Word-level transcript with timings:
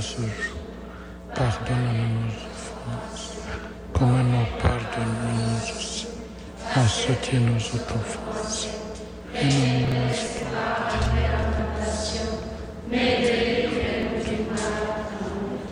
ce 0.00 0.20
jour. 0.20 0.60
Pardonne-nous 1.34 2.24
nos 2.24 2.32
offenses, 2.50 3.34
comme 3.92 4.30
nous 4.30 4.46
pardonnons 4.60 5.56
aussi 5.56 6.06
à 6.74 6.86
ceux 6.86 7.14
qui 7.22 7.36
nous 7.36 7.52
ont 7.52 7.86
offensés. 7.94 8.68
Et 9.34 9.44
ne 9.44 9.50
nous 9.50 10.08
laisse 10.08 10.38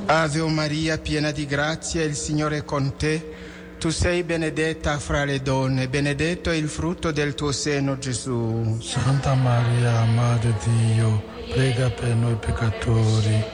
Ave 0.08 0.40
o 0.40 0.48
Maria, 0.48 0.98
piena 0.98 1.32
di 1.32 1.46
grazia, 1.46 2.04
il 2.04 2.14
Signore 2.14 2.58
è 2.58 2.64
con 2.64 2.94
te. 2.96 3.34
Tu 3.78 3.90
sei 3.90 4.22
benedetta 4.22 4.98
fra 4.98 5.24
le 5.24 5.42
donne, 5.42 5.88
benedetto 5.88 6.50
è 6.50 6.54
il 6.54 6.68
frutto 6.68 7.10
del 7.10 7.34
tuo 7.34 7.50
seno, 7.50 7.98
Gesù. 7.98 8.78
Santa 8.80 9.34
Maria, 9.34 10.04
Madre 10.04 10.54
di 10.64 10.94
Dio, 10.94 11.22
prega 11.52 11.90
per 11.90 12.14
noi 12.14 12.36
peccatori, 12.36 13.44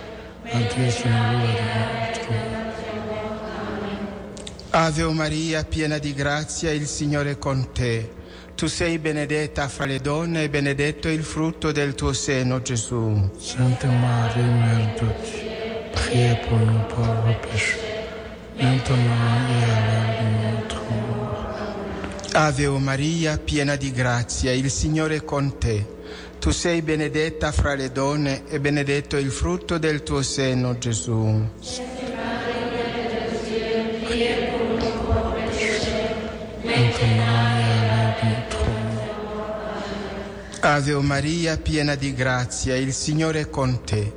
adesso 0.52 1.04
è 1.04 1.10
l'ora 1.10 1.52
di 1.52 1.60
nostro 2.06 2.60
Ave 4.74 5.04
Maria, 5.12 5.64
piena 5.64 5.98
di 5.98 6.14
grazia, 6.14 6.70
il 6.70 6.86
Signore 6.86 7.32
è 7.32 7.38
con 7.38 7.72
te. 7.72 8.20
Tu 8.54 8.68
sei 8.68 8.98
benedetta 8.98 9.68
fra 9.68 9.84
le 9.84 10.00
donne 10.00 10.44
e 10.44 10.48
benedetto 10.48 11.08
è 11.08 11.10
il 11.10 11.24
frutto 11.24 11.72
del 11.72 11.94
tuo 11.94 12.12
seno, 12.12 12.62
Gesù. 12.62 13.30
Sainte 13.38 13.86
Marie, 13.86 14.43
Mère 14.43 14.94
de 14.98 15.07
Dieu, 15.22 15.50
priez 15.93 16.38
pour 16.46 16.58
nous 16.58 16.86
pauvres 16.88 17.38
pécheurs, 17.40 17.80
maintenant 18.57 19.50
et 19.50 19.64
à 19.64 19.80
l'heure 19.86 20.16
de 20.21 20.26
notre 20.57 20.82
mort. 20.90 21.52
Ave 22.34 22.68
Maria, 22.79 23.38
piena 23.38 23.76
di 23.76 23.90
grazia, 23.90 24.52
il 24.52 24.71
Signore 24.71 25.16
è 25.16 25.24
con 25.24 25.58
te. 25.58 25.86
Tu 26.42 26.50
sei 26.50 26.82
benedetta 26.82 27.52
fra 27.52 27.76
le 27.76 27.92
donne 27.92 28.42
e 28.48 28.58
benedetto 28.58 29.16
il 29.16 29.30
frutto 29.30 29.78
del 29.78 30.02
tuo 30.02 30.22
seno, 30.22 30.76
Gesù. 30.76 31.48
Ave 40.58 40.94
Maria, 40.94 41.56
piena 41.58 41.94
di 41.94 42.12
grazia, 42.12 42.74
il 42.74 42.92
Signore 42.92 43.42
è 43.42 43.48
con 43.48 43.84
te. 43.84 44.12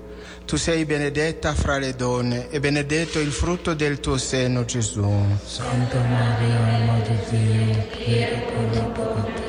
Tu 0.45 0.57
sei 0.57 0.83
benedetta 0.85 1.53
fra 1.53 1.77
le 1.77 1.95
donne 1.95 2.49
e 2.49 2.59
benedetto 2.59 3.19
il 3.19 3.31
frutto 3.31 3.75
del 3.75 3.99
tuo 3.99 4.17
seno, 4.17 4.65
Gesù. 4.65 5.07
Santa 5.45 5.99
Maria, 5.99 6.85
Madre 6.87 7.23
di 7.29 7.37
Dio, 7.37 7.87
prega 7.91 8.37
per 8.37 9.03
noi 9.13 9.44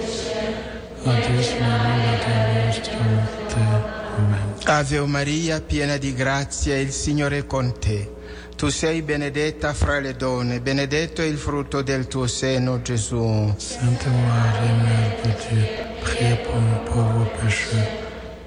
Ave 4.65 5.01
Maria, 5.07 5.61
piena 5.61 5.97
di 5.99 6.13
grazia, 6.13 6.77
il 6.77 6.91
Signore 6.91 7.39
è 7.39 7.47
con 7.47 7.79
te. 7.79 8.13
Tu 8.57 8.69
sei 8.71 9.03
benedetta 9.03 9.73
fra 9.73 10.01
le 10.01 10.17
donne, 10.17 10.61
benedetto 10.61 11.23
è 11.23 11.27
il 11.27 11.39
frutto 11.39 11.83
del 11.83 12.09
tuo 12.09 12.27
seno, 12.27 12.83
Gesù. 12.83 13.55
Sainte 13.57 14.09
Marie, 14.09 14.73
Mère 14.83 15.17
de 15.23 15.35
Dieu, 15.49 15.65
priez 16.01 16.37
pour 16.43 16.61
nous 16.61 16.85
pauvres 16.91 17.31
pécheurs, 17.41 17.87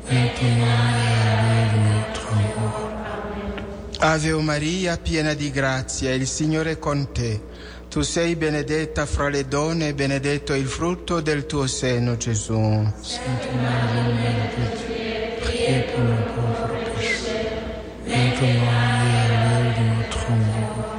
maintenant 0.10 0.68
et 1.48 1.70
à 1.70 1.94
notre 1.94 2.34
mort. 2.60 2.88
Ave 4.02 4.34
Maria, 4.42 4.98
piena 4.98 5.34
di 5.34 5.50
grazia, 5.52 6.14
il 6.14 6.28
Signore 6.28 6.72
è 6.72 6.80
con 6.80 7.12
te. 7.14 7.42
Tu 7.90 8.02
sei 8.04 8.36
benedetta 8.36 9.08
fra 9.08 9.30
le 9.30 9.48
donne 9.48 9.88
e 9.88 9.94
benedetto 9.96 10.54
il 10.54 10.68
frutto 10.68 11.22
del 11.22 11.48
tuo 11.48 11.66
seno, 11.66 12.18
Gesù. 12.18 12.54
Sainte 13.02 13.50
Marie, 13.60 14.14
Mère 14.14 14.50
de 14.56 14.64
Dieu, 14.78 15.40
priez 15.40 15.86
pour 15.92 16.04
nous 16.04 16.24
pauvres 16.36 16.84
pécheurs, 16.94 17.50
maintenant 18.06 18.46
et 18.46 19.26
à 19.26 19.96
notre 19.98 20.30
mort. 20.30 20.98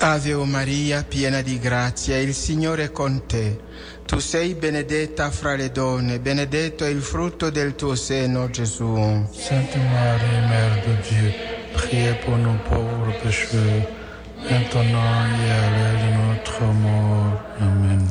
Ave 0.00 0.32
o 0.32 0.44
Maria, 0.46 1.04
piena 1.04 1.42
di 1.42 1.58
grazia, 1.58 2.16
il 2.16 2.32
Signore 2.32 2.84
è 2.84 2.90
con 2.90 3.26
te. 3.26 3.60
Tu 4.06 4.18
sei 4.20 4.54
benedetta 4.54 5.30
fra 5.30 5.54
le 5.54 5.70
donne, 5.70 6.18
benedetto 6.18 6.86
è 6.86 6.88
il 6.88 7.02
frutto 7.02 7.50
del 7.50 7.74
tuo 7.74 7.94
seno, 7.94 8.48
Gesù. 8.48 9.26
Sainte 9.30 9.76
Marie, 9.76 10.40
Mère 10.48 10.82
de 10.86 10.96
Dieu, 11.08 11.34
priez 11.74 12.14
pour 12.24 12.38
nous 12.38 12.58
pauvres 12.70 13.14
pécheurs, 13.22 13.86
Vieni 14.46 14.68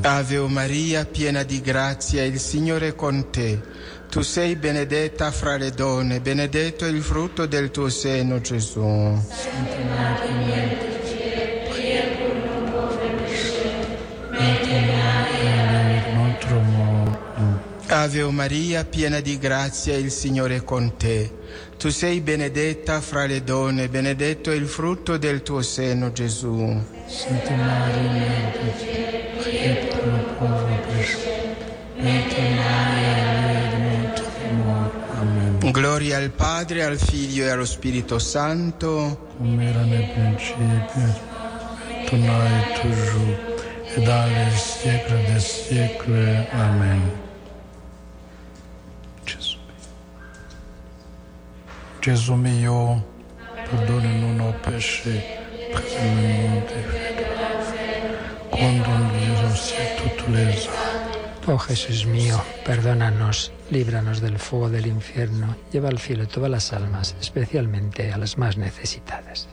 Ave 0.01 0.37
Maria, 0.47 1.05
piena 1.05 1.43
di 1.43 1.61
grazia, 1.61 2.23
il 2.23 2.39
Signore 2.39 2.87
è 2.89 2.95
con 2.95 3.29
te. 3.29 3.61
Tu 4.09 4.21
sei 4.21 4.55
benedetta 4.55 5.31
fra 5.31 5.57
le 5.57 5.71
donne, 5.71 6.21
benedetto 6.21 6.85
è 6.85 6.89
il 6.89 7.01
frutto 7.01 7.45
del 7.45 7.69
tuo 7.69 7.89
seno, 7.89 8.41
Gesù. 8.41 8.81
Santa 8.81 9.75
Maria, 9.95 10.67
pria 11.69 12.01
per 12.01 12.35
noi 12.35 12.71
poveri 12.71 13.23
peccatori, 14.31 14.73
e 15.41 16.13
nostro 16.15 16.59
morto. 16.59 17.71
Ave 17.87 18.23
Maria, 18.31 18.85
piena 18.85 19.19
di 19.19 19.37
grazia, 19.37 19.95
il 19.95 20.09
Signore 20.09 20.55
è 20.55 20.63
con 20.63 20.97
te. 20.97 21.31
Tu 21.77 21.89
sei 21.89 22.21
benedetta 22.21 23.01
fra 23.01 23.25
le 23.25 23.43
donne, 23.43 23.89
benedetto 23.89 24.51
è 24.51 24.55
il 24.55 24.67
frutto 24.67 25.17
del 25.17 25.43
tuo 25.43 25.61
seno, 25.61 26.11
Gesù. 26.11 26.81
Santa 27.07 27.55
Maria, 27.55 28.11
Madre, 28.11 29.31
prega 29.37 29.73
per 29.87 30.07
il 30.07 30.35
povero 30.37 30.83
Amen. 35.19 35.71
Gloria 35.71 36.17
al 36.17 36.31
Padre, 36.31 36.83
al 36.83 36.97
Figlio 36.97 37.45
e 37.45 37.49
allo 37.49 37.65
Spirito 37.65 38.19
Santo. 38.19 39.29
Come 39.37 39.69
era 39.69 39.81
nel 39.83 40.09
principio, 40.13 41.31
ora 42.29 42.49
e 42.49 42.79
toujours, 42.81 43.37
e 43.95 44.01
dalle 44.01 44.49
secole 44.55 45.23
del 45.25 45.41
secolo. 45.41 46.47
Amen. 46.51 47.31
Oh 61.47 61.57
Jesús 61.57 62.05
mío, 62.05 62.43
perdónanos, 62.65 63.53
líbranos 63.69 64.19
del 64.19 64.37
fuego 64.37 64.69
del 64.69 64.87
infierno, 64.87 65.55
lleva 65.71 65.87
al 65.87 65.99
cielo 65.99 66.27
todas 66.27 66.51
las 66.51 66.73
almas, 66.73 67.15
especialmente 67.21 68.11
a 68.11 68.17
las 68.17 68.37
más 68.37 68.57
necesitadas. 68.57 69.47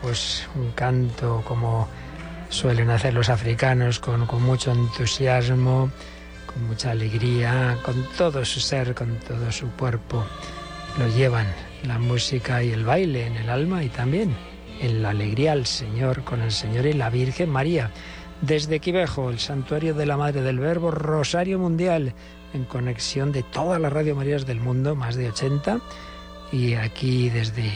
Pues 0.00 0.48
un 0.54 0.70
canto 0.72 1.42
como 1.46 1.88
suelen 2.48 2.90
hacer 2.90 3.14
los 3.14 3.28
africanos, 3.28 3.98
con, 3.98 4.26
con 4.26 4.42
mucho 4.42 4.72
entusiasmo, 4.72 5.90
con 6.46 6.66
mucha 6.66 6.90
alegría, 6.90 7.78
con 7.82 8.06
todo 8.16 8.44
su 8.44 8.60
ser, 8.60 8.94
con 8.94 9.16
todo 9.16 9.50
su 9.50 9.70
cuerpo. 9.72 10.24
Lo 10.98 11.08
llevan 11.08 11.46
la 11.84 11.98
música 11.98 12.62
y 12.62 12.70
el 12.70 12.84
baile 12.84 13.26
en 13.26 13.36
el 13.36 13.48
alma 13.48 13.82
y 13.82 13.88
también 13.88 14.36
en 14.80 15.02
la 15.02 15.10
alegría 15.10 15.52
al 15.52 15.66
Señor, 15.66 16.24
con 16.24 16.42
el 16.42 16.50
Señor 16.50 16.86
y 16.86 16.92
la 16.92 17.10
Virgen 17.10 17.50
María. 17.50 17.90
Desde 18.40 18.80
Quivejo, 18.80 19.30
el 19.30 19.38
santuario 19.38 19.94
de 19.94 20.06
la 20.06 20.16
Madre 20.16 20.42
del 20.42 20.58
Verbo, 20.58 20.90
Rosario 20.90 21.58
Mundial, 21.58 22.14
en 22.52 22.64
conexión 22.64 23.32
de 23.32 23.42
todas 23.44 23.80
las 23.80 23.92
Radio 23.92 24.16
Marías 24.16 24.46
del 24.46 24.60
mundo, 24.60 24.94
más 24.94 25.14
de 25.14 25.28
80, 25.28 25.80
y 26.50 26.74
aquí 26.74 27.30
desde 27.30 27.72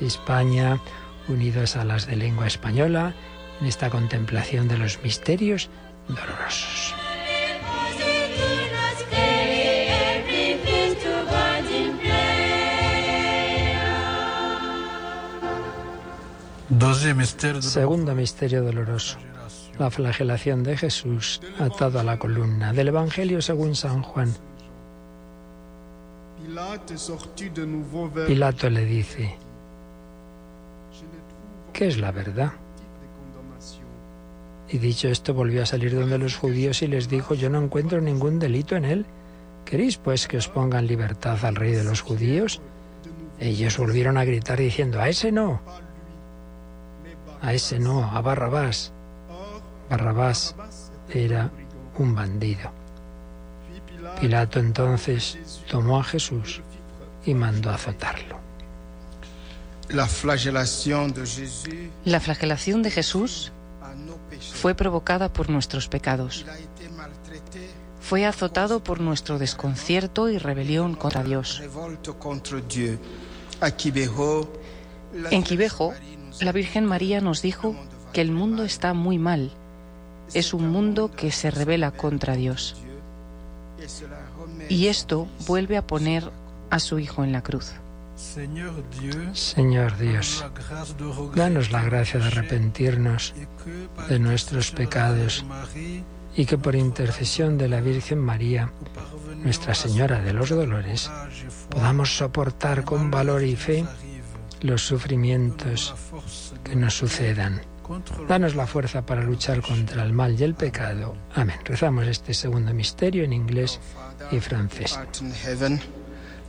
España, 0.00 0.80
unidos 1.28 1.76
a 1.76 1.84
las 1.84 2.06
de 2.06 2.16
lengua 2.16 2.46
española, 2.46 3.14
en 3.60 3.66
esta 3.66 3.90
contemplación 3.90 4.68
de 4.68 4.78
los 4.78 5.02
misterios 5.02 5.68
dolorosos. 6.08 6.94
Segundo 17.60 18.14
misterio 18.14 18.62
doloroso, 18.62 19.18
la 19.78 19.90
flagelación 19.90 20.62
de 20.62 20.76
Jesús 20.76 21.40
atado 21.58 21.98
a 21.98 22.04
la 22.04 22.18
columna 22.18 22.72
del 22.72 22.88
Evangelio 22.88 23.40
según 23.42 23.74
San 23.74 24.02
Juan. 24.02 24.34
Pilato 28.26 28.70
le 28.70 28.84
dice, 28.84 29.36
¿qué 31.78 31.86
es 31.86 31.98
la 31.98 32.10
verdad? 32.10 32.54
Y 34.68 34.78
dicho 34.78 35.06
esto, 35.06 35.32
volvió 35.32 35.62
a 35.62 35.66
salir 35.66 35.94
donde 35.94 36.18
los 36.18 36.34
judíos 36.34 36.82
y 36.82 36.88
les 36.88 37.08
dijo, 37.08 37.34
yo 37.34 37.50
no 37.50 37.62
encuentro 37.62 38.00
ningún 38.00 38.40
delito 38.40 38.74
en 38.74 38.84
él. 38.84 39.06
¿Queréis 39.64 39.96
pues 39.96 40.26
que 40.26 40.38
os 40.38 40.48
ponga 40.48 40.80
en 40.80 40.88
libertad 40.88 41.38
al 41.44 41.54
rey 41.54 41.70
de 41.70 41.84
los 41.84 42.00
judíos? 42.00 42.60
Ellos 43.38 43.78
volvieron 43.78 44.18
a 44.18 44.24
gritar 44.24 44.58
diciendo, 44.58 45.00
a 45.00 45.08
ese 45.08 45.30
no, 45.30 45.60
a 47.40 47.54
ese 47.54 47.78
no, 47.78 48.10
a 48.10 48.20
Barrabás. 48.22 48.92
Barrabás 49.88 50.56
era 51.14 51.52
un 51.96 52.12
bandido. 52.12 52.72
Pilato 54.20 54.58
entonces 54.58 55.62
tomó 55.70 56.00
a 56.00 56.02
Jesús 56.02 56.60
y 57.24 57.34
mandó 57.34 57.70
azotarlo. 57.70 58.47
La 59.90 60.06
flagelación 60.06 61.12
de 61.14 61.26
Jesús 61.26 61.64
La 62.04 62.20
flagelación 62.20 62.82
de 62.82 62.90
Jesús 62.90 63.52
fue 64.52 64.74
provocada 64.74 65.32
por 65.32 65.48
nuestros 65.48 65.88
pecados. 65.88 66.44
Fue 68.00 68.26
azotado 68.26 68.82
por 68.82 69.00
nuestro 69.00 69.38
desconcierto 69.38 70.28
y 70.28 70.38
rebelión 70.38 70.94
contra 70.94 71.22
Dios. 71.22 71.62
En 75.30 75.42
Quibejo, 75.42 75.94
la 76.40 76.52
Virgen 76.52 76.84
María 76.84 77.20
nos 77.20 77.42
dijo 77.42 77.74
que 78.12 78.20
el 78.20 78.30
mundo 78.30 78.64
está 78.64 78.94
muy 78.94 79.18
mal. 79.18 79.50
Es 80.34 80.52
un 80.52 80.68
mundo 80.68 81.10
que 81.10 81.32
se 81.32 81.50
rebela 81.50 81.90
contra 81.90 82.36
Dios. 82.36 82.76
Y 84.68 84.86
esto 84.86 85.26
vuelve 85.46 85.76
a 85.76 85.86
poner 85.86 86.30
a 86.70 86.78
su 86.78 86.98
Hijo 86.98 87.24
en 87.24 87.32
la 87.32 87.42
cruz. 87.42 87.72
Señor 88.18 89.96
Dios, 89.96 90.44
danos 91.36 91.70
la 91.70 91.82
gracia 91.82 92.18
de 92.18 92.26
arrepentirnos 92.26 93.32
de 94.08 94.18
nuestros 94.18 94.72
pecados 94.72 95.46
y 96.34 96.44
que 96.44 96.58
por 96.58 96.74
intercesión 96.74 97.56
de 97.56 97.68
la 97.68 97.80
Virgen 97.80 98.18
María, 98.18 98.72
Nuestra 99.36 99.72
Señora 99.72 100.20
de 100.20 100.32
los 100.32 100.48
Dolores, 100.48 101.08
podamos 101.70 102.16
soportar 102.16 102.84
con 102.84 103.08
valor 103.08 103.44
y 103.44 103.54
fe 103.54 103.84
los 104.62 104.84
sufrimientos 104.84 105.94
que 106.64 106.74
nos 106.74 106.94
sucedan. 106.94 107.60
Danos 108.28 108.56
la 108.56 108.66
fuerza 108.66 109.06
para 109.06 109.22
luchar 109.22 109.62
contra 109.62 110.02
el 110.02 110.12
mal 110.12 110.38
y 110.38 110.42
el 110.42 110.54
pecado. 110.54 111.16
Amén. 111.34 111.58
Rezamos 111.64 112.08
este 112.08 112.34
segundo 112.34 112.74
misterio 112.74 113.22
en 113.22 113.32
inglés 113.32 113.78
y 114.32 114.40
francés. 114.40 114.98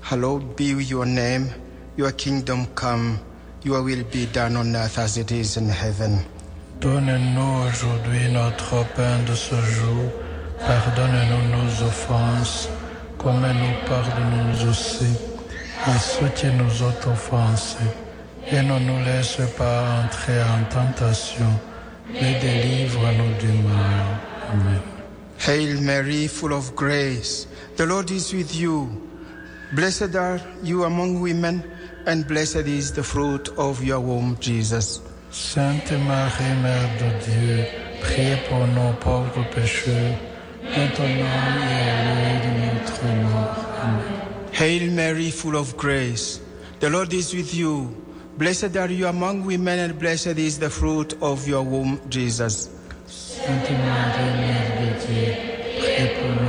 Hallowed 0.02 0.56
be 0.56 0.66
your 0.84 1.06
name, 1.06 1.50
your 1.98 2.12
kingdom 2.12 2.66
come, 2.76 3.20
your 3.64 3.84
will 3.84 4.04
be 4.06 4.26
done 4.28 4.56
on 4.56 4.76
earth 4.76 4.98
as 4.98 5.18
it 5.18 5.32
is 5.32 5.58
in 5.58 5.70
heaven. 5.70 6.20
Donne-nous 6.80 7.68
aujourd'hui 7.68 8.32
notre 8.32 8.86
pain 8.96 9.20
de 9.28 9.36
ce 9.36 9.56
jour. 9.56 10.12
Pardonne-nous 10.60 11.56
nos 11.56 11.84
offenses, 11.88 12.70
comme 13.18 13.42
nous 13.42 13.88
pardonnons 13.88 14.70
aussi 14.70 15.06
à 15.86 15.98
ceux 16.00 16.30
qui 16.30 16.48
nous 16.48 16.84
ont 16.84 17.12
offensés. 17.12 17.78
Et 18.52 18.62
ne 18.62 18.80
nous 18.80 19.04
laisse 19.06 19.38
pas 19.58 20.04
entrer 20.06 20.42
en 20.42 20.64
tentation, 20.74 21.46
mais 22.12 22.40
délivre-nous 22.40 23.38
du 23.40 23.52
mal. 23.68 24.06
Amen. 24.52 24.82
Hail 25.46 25.82
Mary, 25.82 26.28
full 26.28 26.54
of 26.54 26.74
grace, 26.76 27.48
the 27.76 27.86
Lord 27.86 28.10
is 28.10 28.34
with 28.34 28.56
you. 28.56 29.09
Blessed 29.72 30.16
are 30.16 30.42
you 30.64 30.84
among 30.84 31.22
women, 31.22 31.62
and 32.08 32.28
blessed 32.28 32.66
is 32.66 32.92
the 32.92 33.04
fruit 33.04 33.50
of 33.56 33.84
your 33.84 34.00
womb, 34.00 34.36
Jesus. 34.40 35.00
Sainte 35.30 35.92
Marie, 35.92 36.56
Mère 36.64 36.98
de 36.98 37.10
Dieu, 37.24 37.66
priez 38.02 38.38
pour 38.50 38.66
nos 38.66 38.94
pauvres 38.94 39.46
pécheurs, 39.54 40.18
maintenant 40.64 41.06
et 41.06 41.90
à 41.90 42.04
l'heure 42.04 42.42
de 42.42 42.80
notre 42.80 43.06
mort. 43.30 43.66
Amen. 43.84 44.52
Hail 44.54 44.90
Mary, 44.90 45.30
full 45.30 45.56
of 45.56 45.78
grace, 45.78 46.42
the 46.80 46.90
Lord 46.90 47.14
is 47.14 47.36
with 47.36 47.54
you. 47.54 47.96
Blessed 48.40 48.76
are 48.76 48.90
you 48.90 49.06
among 49.06 49.46
women, 49.46 49.78
and 49.78 50.00
blessed 50.00 50.40
is 50.40 50.58
the 50.58 50.72
fruit 50.72 51.14
of 51.22 51.48
your 51.48 51.62
womb, 51.62 52.02
Jesus. 52.10 52.70
Sainte 53.06 53.70
Marie, 53.70 54.34
Mère 54.34 54.82
de 54.82 55.06
Dieu, 55.06 55.36
priez 55.78 56.10
pour 56.18 56.42
nos 56.42 56.49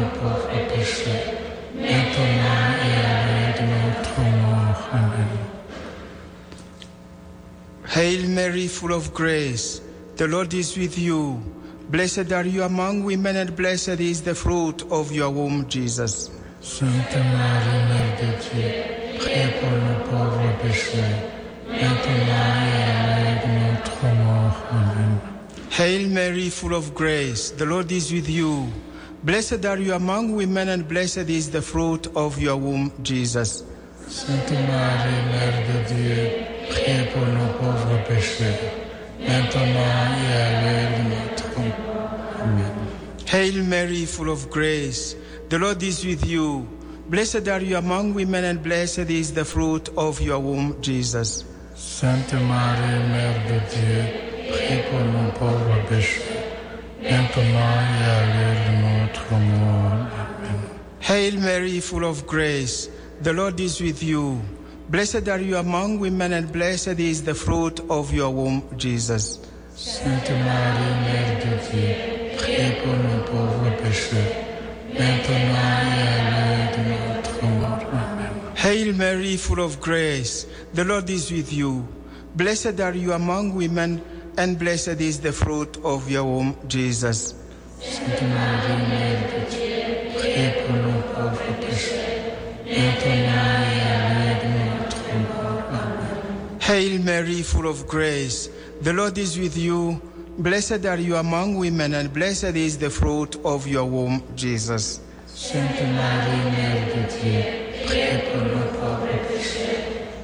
Hail 7.90 8.28
Mary, 8.28 8.68
full 8.68 8.92
of 8.92 9.12
grace, 9.12 9.80
the 10.14 10.28
Lord 10.28 10.54
is 10.54 10.76
with 10.78 10.96
you. 10.96 11.42
Blessed 11.90 12.30
are 12.30 12.46
you 12.46 12.62
among 12.62 13.02
women, 13.02 13.34
and 13.34 13.56
blessed 13.56 13.98
is 13.98 14.22
the 14.22 14.32
fruit 14.32 14.84
of 14.92 15.10
your 15.10 15.30
womb, 15.30 15.68
Jesus. 15.68 16.30
Sainte 16.60 17.16
Marie, 17.16 17.82
Mère 17.90 18.16
de 18.20 18.30
Dieu, 18.46 19.18
priez 19.18 19.50
pour 19.58 19.70
nos 19.72 20.04
pauvres 20.04 20.56
pécheurs, 20.62 21.02
maintenant 21.66 22.62
et 22.62 22.82
à 22.86 23.08
l'heure 23.18 23.42
de 23.42 23.50
notre 23.58 24.06
mort. 24.22 24.62
Amen. 24.70 25.20
Hail 25.76 26.06
Mary, 26.10 26.48
full 26.48 26.74
of 26.74 26.94
grace, 26.94 27.50
the 27.50 27.66
Lord 27.66 27.90
is 27.90 28.12
with 28.12 28.28
you. 28.28 28.68
Blessed 29.24 29.66
are 29.66 29.78
you 29.78 29.94
among 29.94 30.36
women, 30.36 30.68
and 30.68 30.86
blessed 30.86 31.28
is 31.28 31.50
the 31.50 31.60
fruit 31.60 32.06
of 32.14 32.40
your 32.40 32.56
womb, 32.56 32.92
Jesus. 33.02 33.64
Sainte 34.06 34.52
Marie, 34.52 35.24
Mère 35.32 35.66
de 35.66 35.94
Dieu, 35.94 36.49
priez 36.70 37.04
pour 37.12 37.26
nos 37.26 37.52
pauvres 37.58 37.98
pécheurs, 38.08 38.54
maintenant 39.20 40.06
et 40.16 40.32
à 40.32 40.48
l'heure 40.62 40.90
de 40.96 41.02
notre 41.10 41.58
mort. 41.58 42.10
Amen. 42.42 42.72
Hail 43.32 43.62
Mary, 43.62 44.06
full 44.06 44.30
of 44.30 44.48
grace, 44.50 45.16
the 45.48 45.58
Lord 45.58 45.82
is 45.82 46.04
with 46.04 46.24
you. 46.26 46.66
Blessed 47.08 47.48
are 47.48 47.60
you 47.60 47.76
among 47.76 48.14
women, 48.14 48.44
and 48.44 48.62
blessed 48.62 49.10
is 49.10 49.32
the 49.32 49.44
fruit 49.44 49.88
of 49.96 50.20
your 50.20 50.38
womb, 50.38 50.76
Jesus. 50.80 51.44
Sainte 51.74 52.34
Marie, 52.34 53.02
Mère 53.10 53.40
de 53.48 53.58
Dieu, 53.70 54.04
priez 54.50 54.82
pour 54.90 55.00
nos 55.00 55.30
pauvres 55.32 55.82
pécheurs, 55.88 56.24
maintenant 57.02 57.80
et 57.90 58.04
à 58.04 58.20
l'heure 58.32 58.60
de 58.66 58.74
notre 58.86 59.30
mort. 59.32 60.06
Amen. 60.40 60.60
Hail 61.00 61.36
Mary, 61.38 61.80
full 61.80 62.04
of 62.04 62.26
grace, 62.26 62.88
the 63.22 63.32
Lord 63.32 63.58
is 63.58 63.80
with 63.80 64.02
you. 64.02 64.40
Blessed 64.90 65.28
are 65.28 65.38
you 65.38 65.56
among 65.56 66.00
women, 66.00 66.32
and 66.32 66.50
blessed 66.50 66.98
is 66.98 67.22
the 67.22 67.32
fruit 67.32 67.78
of 67.88 68.12
your 68.12 68.30
womb, 68.30 68.64
Jesus. 68.76 69.38
Sainte 69.76 70.30
Marie, 70.30 70.94
Mère 71.06 71.38
de 71.38 71.52
Dieu, 71.70 71.94
priez 72.36 72.74
pour 72.82 72.96
nos 72.96 73.22
pauvres 73.22 73.70
pécheurs, 73.80 74.34
maintenant 74.92 75.78
et 75.86 76.08
à 76.10 76.26
l'heure 76.26 76.72
de 76.74 76.82
notre 76.90 77.46
mort. 77.60 77.86
Amen. 77.92 78.32
Hail 78.56 78.92
Mary, 78.92 79.36
full 79.36 79.60
of 79.60 79.80
grace, 79.80 80.44
the 80.74 80.82
Lord 80.82 81.08
is 81.08 81.30
with 81.30 81.52
you. 81.52 81.86
Blessed 82.34 82.80
are 82.80 82.96
you 82.96 83.12
among 83.12 83.54
women, 83.54 84.02
and 84.38 84.58
blessed 84.58 85.00
is 85.00 85.20
the 85.20 85.32
fruit 85.32 85.78
of 85.84 86.10
your 86.10 86.24
womb, 86.24 86.56
Jesus. 86.66 87.36
Sainte 87.80 88.22
Marie, 88.22 88.82
Mère 88.90 89.22
de 89.30 89.50
Dieu, 89.54 90.18
priez 90.18 90.50
pour 90.66 90.74
nos 90.74 91.00
pauvres 91.14 91.54
pécheurs, 91.60 92.34
maintenant 92.66 93.59
Hail 96.70 97.02
Mary, 97.02 97.42
full 97.42 97.66
of 97.66 97.88
grace, 97.88 98.48
the 98.80 98.92
Lord 98.92 99.18
is 99.18 99.36
with 99.36 99.56
you. 99.56 100.00
Blessed 100.38 100.86
are 100.86 101.00
you 101.00 101.16
among 101.16 101.56
women, 101.56 101.94
and 101.94 102.14
blessed 102.14 102.54
is 102.54 102.78
the 102.78 102.88
fruit 102.88 103.34
of 103.44 103.66
your 103.66 103.86
womb, 103.86 104.22
Jesus. 104.36 105.00
Sainte 105.26 105.82
Marie, 105.82 106.44
Mère 106.54 106.86
de 106.94 107.02
Dieu, 107.10 107.42
priez 107.86 108.22
pour 108.30 108.42
nos 108.42 108.70
pauvres 108.78 109.18
pécheurs, 109.26 109.82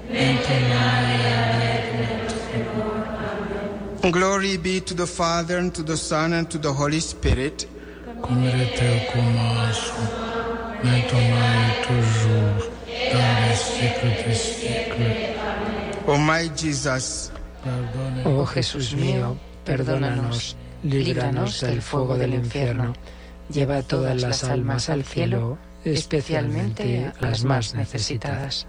maintenant 0.08 1.02
et 1.10 1.26
à 1.26 1.50
notre 2.22 2.58
mort. 4.04 4.12
Glory 4.12 4.56
be 4.56 4.78
to 4.78 4.94
the 4.94 5.04
Father, 5.04 5.58
and 5.58 5.74
to 5.74 5.82
the 5.82 5.96
Son, 5.96 6.32
and 6.32 6.48
to 6.48 6.58
the 6.58 6.72
Holy 6.72 7.00
Spirit. 7.00 7.66
Comme 8.22 8.44
il 8.44 8.62
était 8.62 8.86
au 8.86 9.00
commencement, 9.10 10.14
maintenant 10.84 11.42
et 11.58 11.82
toujours, 11.88 12.70
dans 13.12 13.34
les 13.48 13.56
siècles 13.56 14.28
des 14.28 14.34
siècles. 14.36 15.36
O 16.06 16.16
my 16.16 16.50
Jesus, 16.56 17.32
Oh 18.25 18.46
Jesús 18.46 18.94
mío, 18.94 19.36
perdónanos, 19.64 20.56
líbranos 20.82 21.60
del 21.60 21.82
fuego 21.82 22.16
del 22.16 22.34
infierno, 22.34 22.94
lleva 23.52 23.82
todas 23.82 24.20
las 24.20 24.44
almas 24.44 24.88
al 24.88 25.04
cielo, 25.04 25.58
especialmente 25.84 27.12
las 27.20 27.44
más 27.44 27.75
necesitadas. 27.75 28.66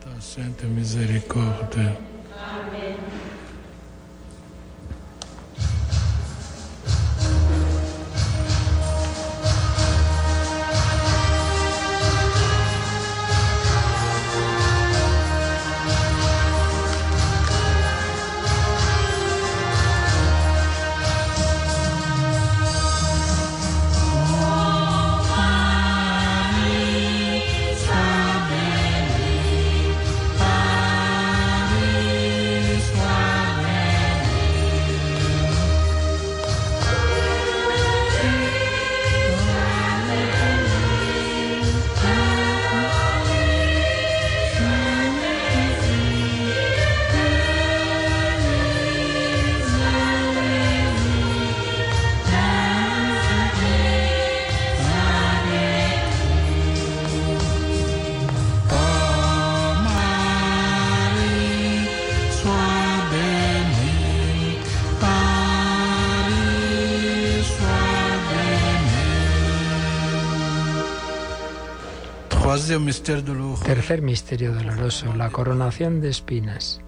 Tercer 73.64 74.02
misterio 74.02 74.54
doloroso, 74.54 75.14
la 75.14 75.30
coronación 75.30 76.02
de 76.02 76.10
espinas. 76.10 76.82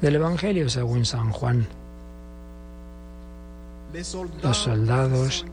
Del 0.00 0.14
Evangelio 0.14 0.68
según 0.68 1.04
San 1.04 1.32
Juan. 1.32 1.66
Los 4.42 4.56
soldados 4.56 5.44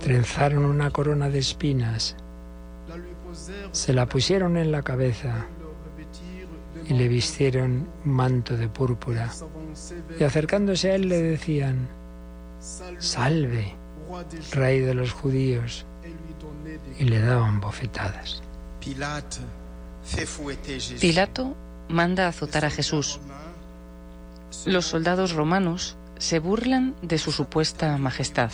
trenzaron 0.00 0.64
una 0.64 0.90
corona 0.90 1.28
de 1.28 1.38
espinas, 1.38 2.16
se 3.72 3.92
la 3.92 4.06
pusieron 4.06 4.56
en 4.56 4.72
la 4.72 4.82
cabeza 4.82 5.46
y 6.88 6.94
le 6.94 7.08
vistieron 7.08 7.88
un 8.04 8.10
manto 8.10 8.56
de 8.56 8.68
púrpura. 8.68 9.30
Y 10.18 10.24
acercándose 10.24 10.90
a 10.90 10.94
él 10.94 11.08
le 11.08 11.22
decían, 11.22 11.88
Salve, 12.98 13.74
rey 14.52 14.80
de 14.80 14.94
los 14.94 15.12
judíos, 15.12 15.86
y 16.98 17.04
le 17.04 17.20
daban 17.20 17.60
bofetadas. 17.60 18.42
Pilato 21.00 21.56
manda 21.88 22.28
azotar 22.28 22.64
a 22.64 22.70
Jesús. 22.70 23.20
Los 24.66 24.86
soldados 24.86 25.32
romanos 25.32 25.96
se 26.18 26.38
burlan 26.38 26.94
de 27.02 27.18
su 27.18 27.32
supuesta 27.32 27.96
majestad, 27.98 28.50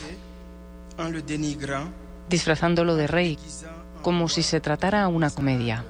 disfrazándolo 2.28 2.96
de 2.96 3.06
rey 3.06 3.38
como 4.02 4.28
si 4.28 4.42
se 4.42 4.60
tratara 4.60 5.06
una 5.08 5.30
comedia. 5.30 5.84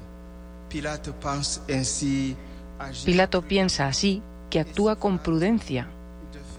Pilato 3.04 3.42
piensa 3.42 3.86
así 3.86 4.22
que 4.48 4.60
actúa 4.60 4.96
con 4.96 5.18
prudencia 5.18 5.88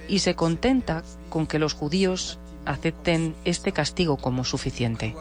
y 0.07 0.19
se 0.19 0.35
contenta 0.35 1.03
con 1.29 1.47
que 1.47 1.59
los 1.59 1.73
judíos 1.73 2.39
acepten 2.65 3.35
este 3.45 3.71
castigo 3.71 4.17
como 4.17 4.43
suficiente. 4.43 5.15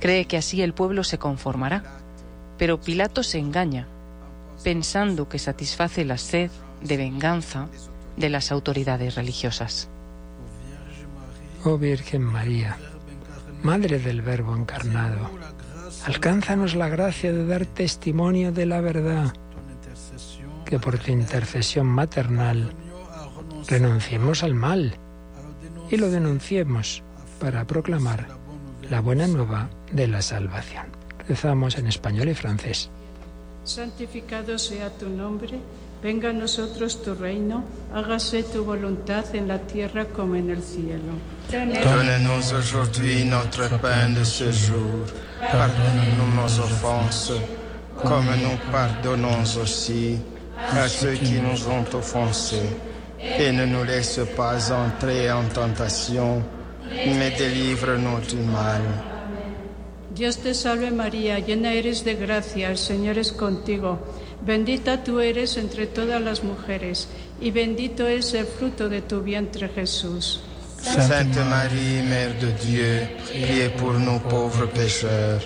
Cree 0.00 0.26
que 0.26 0.36
así 0.36 0.62
el 0.62 0.74
pueblo 0.74 1.04
se 1.04 1.18
conformará, 1.18 1.82
pero 2.58 2.80
Pilato 2.80 3.22
se 3.22 3.38
engaña, 3.38 3.86
pensando 4.62 5.28
que 5.28 5.38
satisface 5.38 6.04
la 6.04 6.18
sed 6.18 6.50
de 6.82 6.96
venganza 6.96 7.68
de 8.16 8.30
las 8.30 8.50
autoridades 8.52 9.14
religiosas. 9.14 9.88
Oh 11.64 11.78
Virgen 11.78 12.22
María, 12.22 12.78
Madre 13.62 13.98
del 13.98 14.22
Verbo 14.22 14.54
encarnado, 14.54 15.30
alcánzanos 16.04 16.74
la 16.74 16.88
gracia 16.88 17.32
de 17.32 17.46
dar 17.46 17.66
testimonio 17.66 18.52
de 18.52 18.66
la 18.66 18.80
verdad, 18.80 19.34
que 20.64 20.78
por 20.78 20.98
tu 20.98 21.10
intercesión 21.10 21.86
maternal 21.86 22.72
renunciemos 23.68 24.42
al 24.42 24.54
mal 24.54 24.98
y 25.90 25.96
lo 25.96 26.10
denunciemos 26.10 27.02
para 27.40 27.66
proclamar 27.66 28.26
la 28.90 29.00
buena 29.00 29.26
nueva 29.26 29.68
de 29.92 30.08
la 30.08 30.22
salvación. 30.22 30.86
Rezamos 31.28 31.76
en 31.78 31.86
español 31.86 32.28
y 32.28 32.34
francés. 32.34 32.90
Santificado 33.64 34.58
sea 34.58 34.90
tu 34.90 35.08
nombre, 35.08 35.58
venga 36.02 36.30
a 36.30 36.32
nosotros 36.32 37.02
tu 37.02 37.14
reino, 37.14 37.64
hágase 37.92 38.44
tu 38.44 38.64
voluntad 38.64 39.24
en 39.34 39.48
la 39.48 39.58
tierra 39.58 40.04
como 40.04 40.36
en 40.36 40.50
el 40.50 40.62
cielo. 40.62 41.18
Donne-nous 41.50 42.52
aujourd'hui 42.52 43.24
notre 43.24 43.68
pain 43.80 44.14
de 44.14 44.24
ce 44.24 44.52
jour. 44.52 45.04
Pardonne-nous 45.40 46.34
nos 46.34 46.60
offenses, 46.60 47.32
comme 48.02 48.26
nous 48.42 48.56
pardonnons 48.70 49.42
aussi 49.60 50.18
à 50.56 50.88
ceux 50.88 51.14
qui 51.14 51.40
nous 51.40 51.68
ont 51.68 51.84
offensés. 51.92 52.70
Et 53.38 53.52
ne 53.52 53.66
nous 53.66 53.84
laisse 53.84 54.20
pas 54.36 54.72
entrer 54.72 55.30
en 55.30 55.44
tentation, 55.44 56.42
mais 56.90 57.30
délivre-nous 57.36 58.20
du 58.20 58.36
mal. 58.36 58.82
Dios 60.16 60.38
te 60.38 60.54
salve 60.54 60.90
María, 60.92 61.38
llena 61.40 61.74
eres 61.74 62.02
de 62.02 62.14
gracia, 62.14 62.70
el 62.70 62.78
Señor 62.78 63.18
es 63.18 63.32
contigo. 63.32 63.98
Bendita 64.40 65.04
tú 65.04 65.20
eres 65.20 65.58
entre 65.58 65.86
todas 65.86 66.22
las 66.22 66.42
mujeres, 66.42 67.08
y 67.38 67.50
bendito 67.50 68.06
es 68.06 68.32
el 68.32 68.46
fruto 68.46 68.88
de 68.88 69.02
tu 69.02 69.20
vientre 69.20 69.68
Jesús. 69.68 70.40
Sainte 70.80 71.44
Marie, 71.50 72.02
Mère 72.02 72.34
de 72.40 72.50
Dieu, 72.64 73.08
priez 73.24 73.68
pour 73.76 73.92
nous 73.92 74.18
pauvres 74.20 74.66
pécheurs, 74.68 75.42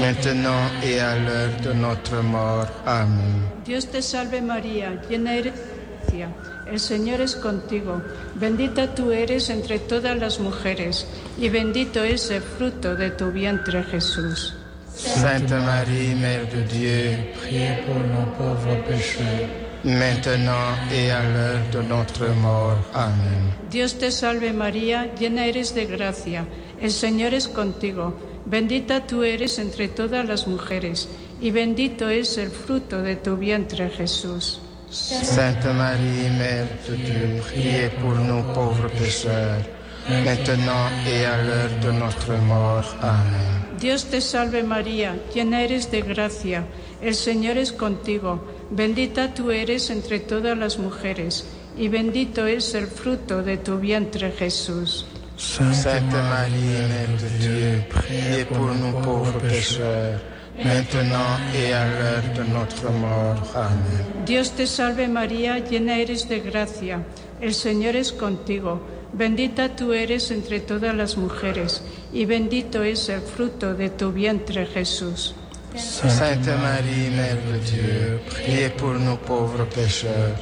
maintenant 0.00 0.70
et 0.82 0.98
à 0.98 1.18
l'heure 1.18 1.60
de 1.62 1.74
notre 1.74 2.22
mort. 2.22 2.68
Amen. 2.86 3.50
Dios 3.66 3.86
te 3.86 4.00
salve 4.00 4.40
María, 4.40 4.98
llena 5.10 5.34
eres 5.34 5.52
de 5.52 5.60
gracia, 6.08 6.28
el 6.70 6.80
Señor 6.80 7.20
es 7.20 7.36
contigo. 7.36 8.02
Bendita 8.34 8.94
tú 8.94 9.12
eres 9.12 9.50
entre 9.50 9.78
todas 9.78 10.18
las 10.18 10.40
mujeres, 10.40 11.06
y 11.38 11.48
bendito 11.48 12.02
es 12.02 12.30
el 12.30 12.42
fruto 12.42 12.94
de 12.94 13.10
tu 13.10 13.30
vientre 13.30 13.82
Jesús. 13.84 14.54
Sainte 14.96 15.54
Marie, 15.54 16.14
Mère 16.14 16.48
de 16.50 16.62
Dieu, 16.62 17.18
Priez 17.34 17.84
pour 17.84 17.96
nos 17.96 18.26
pauvres 18.38 18.82
pécheurs, 18.88 19.48
maintenant 19.84 20.74
et 20.90 21.10
à 21.10 21.22
l'heure 21.22 21.60
de 21.70 21.82
notre 21.82 22.26
mort. 22.40 22.78
Amen. 22.94 23.52
Dios 23.70 23.98
te 23.98 24.10
salve 24.10 24.54
María, 24.54 25.14
llena 25.14 25.44
eres 25.46 25.74
de 25.74 25.84
gracia, 25.84 26.46
el 26.80 26.90
Señor 26.90 27.34
es 27.34 27.46
contigo. 27.46 28.14
Bendita 28.46 29.06
tú 29.06 29.22
eres 29.22 29.58
entre 29.58 29.88
todas 29.88 30.26
las 30.26 30.46
mujeres, 30.46 31.08
y 31.42 31.50
bendito 31.50 32.08
es 32.08 32.38
el 32.38 32.48
fruto 32.50 33.02
de 33.02 33.16
tu 33.16 33.36
vientre 33.36 33.90
Jesús. 33.90 34.60
Sainte 34.96 35.66
Marie, 35.66 36.30
Mère 36.38 36.66
de 36.88 36.96
Dieu, 36.96 37.40
priez 37.42 37.90
pour 38.00 38.14
nous 38.14 38.42
pauvres 38.54 38.88
pécheurs, 38.88 39.62
maintenant 40.08 40.88
et 41.06 41.24
à 41.26 41.42
l'heure 41.42 41.70
de 41.82 41.90
notre 41.92 42.32
mort. 42.48 42.96
Amen. 43.02 43.78
Dios 43.78 44.08
te 44.10 44.20
salve 44.20 44.64
María, 44.64 45.14
llena 45.34 45.62
eres 45.62 45.90
de 45.90 46.00
gracia, 46.00 46.64
el 47.02 47.14
Señor 47.14 47.58
es 47.58 47.72
contigo. 47.72 48.42
Bendita 48.70 49.34
tú 49.34 49.50
eres 49.50 49.90
entre 49.90 50.18
todas 50.18 50.56
las 50.56 50.78
mujeres, 50.78 51.44
y 51.76 51.88
bendito 51.88 52.46
es 52.46 52.74
el 52.74 52.86
fruto 52.86 53.42
de 53.42 53.58
tu 53.58 53.78
vientre 53.78 54.32
Jesús. 54.32 55.04
Sainte 55.36 56.16
Marie, 56.16 56.88
Mère 56.88 57.16
de 57.20 57.28
Dieu, 57.38 57.84
priez 57.90 58.44
pour 58.46 58.72
nous 58.74 58.98
pauvres 59.02 59.40
pécheurs, 59.40 60.20
maintenant 60.64 61.38
et 61.54 61.72
à 61.72 61.84
l'heure 61.84 62.22
de 62.34 62.42
notre 62.52 62.90
mort. 62.90 63.42
Amen. 63.54 64.24
Dios 64.24 64.50
te 64.50 64.66
salve 64.66 65.08
María, 65.08 65.58
llena 65.58 65.98
eres 65.98 66.28
de 66.28 66.40
gracia, 66.40 67.02
el 67.40 67.54
Señor 67.54 67.96
es 67.96 68.12
contigo. 68.12 68.80
Bendita 69.12 69.74
tú 69.74 69.92
eres 69.92 70.30
entre 70.30 70.60
todas 70.60 70.94
las 70.94 71.16
mujeres, 71.16 71.82
y 72.12 72.24
bendito 72.24 72.82
es 72.82 73.08
el 73.08 73.20
fruto 73.20 73.74
de 73.74 73.88
tu 73.88 74.12
vientre 74.12 74.66
Jesús. 74.66 75.34
Sainte 75.76 76.54
Marie, 76.56 77.10
Mère 77.10 77.40
de 77.52 77.58
Dieu, 77.58 78.20
priez 78.30 78.70
pour 78.70 78.94
nous 78.94 79.16
pauvres 79.16 79.66
pécheurs, 79.66 80.36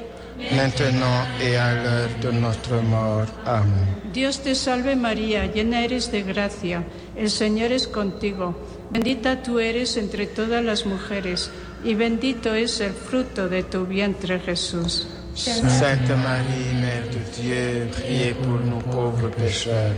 maintenant 0.52 1.26
et 1.40 1.56
à 1.56 1.74
l'heure 1.74 2.10
de 2.22 2.30
notre 2.30 2.80
mort. 2.82 3.26
Amen. 3.44 3.86
Dios 4.12 4.40
te 4.40 4.54
salve 4.54 4.96
María, 4.96 5.46
llena 5.46 5.84
eres 5.84 6.10
de 6.10 6.22
gracia, 6.22 6.84
el 7.16 7.30
Señor 7.30 7.72
es 7.72 7.88
contigo. 7.88 8.54
Bendita 8.94 9.42
tú 9.42 9.58
eres 9.58 9.96
entre 9.96 10.28
todas 10.28 10.64
las 10.64 10.86
mujeres, 10.86 11.50
y 11.82 11.96
bendito 11.96 12.54
es 12.54 12.80
el 12.80 12.92
fruto 12.92 13.48
de 13.48 13.64
tu 13.64 13.86
vientre 13.86 14.38
Jesús. 14.38 15.08
Sainte 15.34 16.14
Marie, 16.14 16.74
Mère 16.80 17.08
de 17.10 17.42
Dieu, 17.42 17.88
priez 17.90 18.34
pour 18.34 18.60
nous 18.60 18.78
pauvres 18.92 19.32
pécheurs, 19.32 19.96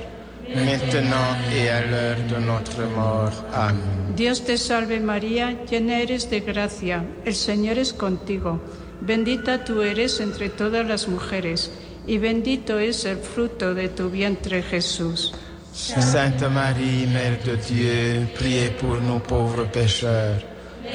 maintenant 0.48 1.36
et 1.54 1.68
à 1.68 1.84
l'heure 1.84 2.16
de 2.26 2.38
notre 2.42 2.86
mort. 2.96 3.34
Amen. 3.52 4.14
Dios 4.16 4.42
te 4.42 4.56
salve 4.56 4.98
María, 4.98 5.54
llena 5.70 6.00
eres 6.00 6.30
de 6.30 6.40
gracia, 6.40 7.04
el 7.26 7.34
Señor 7.34 7.76
es 7.76 7.92
contigo. 7.92 8.62
Bendita 9.02 9.62
tú 9.62 9.82
eres 9.82 10.20
entre 10.20 10.48
todas 10.48 10.86
las 10.86 11.06
mujeres, 11.06 11.70
y 12.06 12.16
bendito 12.16 12.78
es 12.78 13.04
el 13.04 13.18
fruto 13.18 13.74
de 13.74 13.90
tu 13.90 14.08
vientre 14.08 14.62
Jesús. 14.62 15.34
Sainte 15.76 16.48
Marie, 16.48 17.06
Mère 17.06 17.36
de 17.44 17.54
Dieu, 17.56 18.26
priez 18.34 18.70
pour 18.70 18.96
nous 18.96 19.18
pauvres 19.18 19.66
pécheurs, 19.70 20.40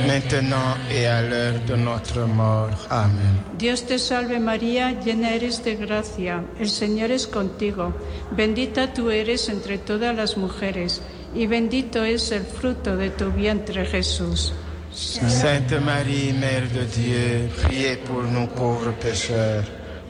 maintenant 0.08 0.76
et 0.92 1.06
à 1.06 1.22
l'heure 1.22 1.60
de 1.68 1.76
notre 1.76 2.22
mort. 2.22 2.88
Amen. 2.90 3.44
Dios 3.60 3.86
te 3.86 4.00
salve 4.00 4.40
María, 4.40 4.92
llena 5.06 5.36
eres 5.36 5.64
de 5.64 5.76
gracia, 5.76 6.44
el 6.60 6.68
Señor 6.68 7.12
es 7.12 7.28
contigo. 7.28 7.94
Bendita 8.32 8.92
tú 8.92 9.12
eres 9.12 9.50
entre 9.50 9.78
todas 9.78 10.16
las 10.16 10.36
mujeres, 10.36 11.04
y 11.36 11.46
bendito 11.46 12.04
es 12.04 12.32
el 12.32 12.44
fruto 12.44 12.98
de 12.98 13.12
tu 13.12 13.32
vientre 13.32 13.86
Jesús. 13.86 14.52
Sainte 14.92 15.80
Marie, 15.80 16.34
Mère 16.34 16.68
de 16.74 16.86
Dieu, 16.86 17.50
priez 17.62 17.98
pour 17.98 18.24
nous 18.24 18.48
pauvres 18.48 18.94
pécheurs, 18.94 19.64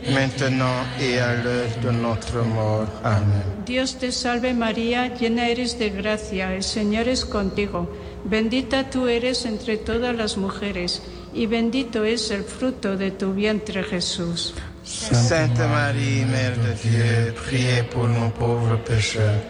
maintenant 0.10 0.86
et 1.00 1.20
à 1.20 1.36
l'heure 1.36 1.70
de 1.84 1.92
notre 1.92 2.44
mort. 2.44 2.88
Amen. 3.04 3.44
Dios 3.66 3.98
te 3.98 4.12
salve 4.12 4.54
María, 4.54 5.14
llena 5.16 5.50
eres 5.50 5.78
de 5.78 5.90
gracia, 5.90 6.54
el 6.54 6.64
Señor 6.64 7.08
es 7.08 7.26
contigo. 7.26 7.88
Bendita 8.24 8.90
tú 8.90 9.08
eres 9.08 9.46
entre 9.46 9.78
todas 9.78 10.16
las 10.16 10.38
mujeres, 10.38 11.02
y 11.34 11.46
bendito 11.46 12.04
es 12.04 12.32
el 12.32 12.44
fruto 12.44 12.98
de 12.98 13.12
tu 13.12 13.34
vientre 13.34 13.84
Jesús. 13.84 14.54
Sainte 14.84 15.60
Marie, 15.68 16.26
Mère 16.26 16.58
de 16.58 16.74
Dieu, 16.74 17.34
priez 17.34 17.84
pour 17.84 18.08
nous 18.08 18.30
pauvres 18.32 18.78
pécheurs, 18.84 19.42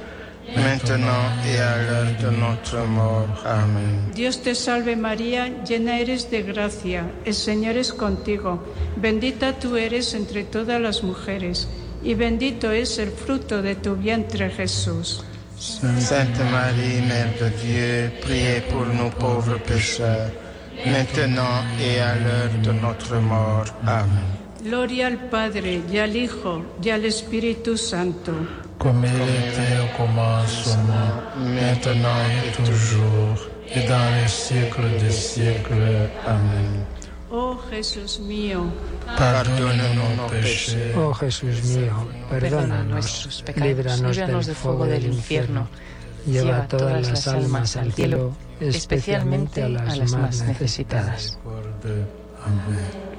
maintenant 0.56 1.26
et 1.46 1.60
à 1.60 1.78
l'heure 1.82 2.16
de 2.22 2.30
mort. 2.88 3.28
Amen. 3.46 4.12
Dios 4.14 4.42
te 4.42 4.54
salve 4.54 4.96
María, 4.96 5.50
llena 5.64 6.00
eres 6.00 6.30
de 6.30 6.42
gracia, 6.42 7.06
el 7.26 7.34
Señor 7.34 7.78
es 7.78 7.94
contigo, 7.94 8.64
bendita 8.98 9.54
tú 9.60 9.78
eres 9.78 10.14
entre 10.14 10.44
todas 10.44 10.82
las 10.82 11.04
mujeres, 11.04 11.68
y 12.04 12.14
bendito 12.16 12.72
es 12.72 12.98
el 13.00 13.12
fruto 13.12 13.62
de 13.62 13.76
tu 13.76 13.96
vientre 13.96 14.50
Jesús. 14.50 15.24
Sainte 15.60 16.44
Marie, 16.52 17.02
Mère 17.02 17.34
de 17.40 17.50
Dieu, 17.64 18.12
priez 18.22 18.62
pour 18.72 18.86
nous 18.86 19.12
pauvres 19.12 19.60
pécheurs, 19.60 20.32
maintenant 20.86 21.64
et 21.80 22.00
à 22.00 22.16
l'heure 22.16 22.52
de 22.64 22.72
notre 22.72 23.16
mort. 23.20 23.66
Amen. 23.86 24.42
Gloria 24.64 25.08
al 25.08 25.18
Padre, 25.30 25.82
y 25.92 25.98
al 25.98 26.16
Hijo, 26.16 26.64
y 26.84 26.90
al 26.90 27.06
Espíritu 27.06 27.78
Santo. 27.78 28.34
Comme 28.82 29.06
il 29.06 29.22
était 29.22 29.78
au 29.80 29.96
commencement, 29.96 31.10
maintenant 31.38 32.24
et 32.44 32.52
toujours, 32.52 33.38
et 33.68 33.88
dans 33.88 34.16
les 34.16 34.28
siècles 34.28 34.90
des 35.00 35.12
siècles. 35.12 36.10
Amen. 36.26 36.84
Oh 37.32 37.56
Jesús 37.70 38.20
mío, 38.20 38.66
Pardonne-nous 39.18 40.16
nos 40.18 40.30
péchés. 40.30 40.94
Oh 40.98 41.14
Jesús 41.14 41.64
mío, 41.64 41.94
perdónanos, 42.30 42.88
nuestros 42.88 43.42
pecados, 43.44 43.68
líbranos 43.70 44.46
del 44.48 44.56
fuego 44.56 44.86
del 44.86 45.06
infierno, 45.06 45.68
Lleva 46.26 46.68
todas 46.68 47.08
las 47.08 47.28
almas 47.28 47.78
al 47.78 47.94
cielo, 47.94 48.34
especialmente 48.60 49.64
a 49.64 49.70
las 49.70 50.12
más 50.12 50.42
necesitadas. 50.44 51.38
Miséricorde. 51.44 53.11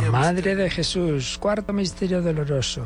María, 0.00 0.10
Madre 0.10 0.56
de 0.56 0.70
Jesús, 0.70 1.38
cuarto 1.38 1.72
misterio 1.72 2.22
doloroso. 2.22 2.84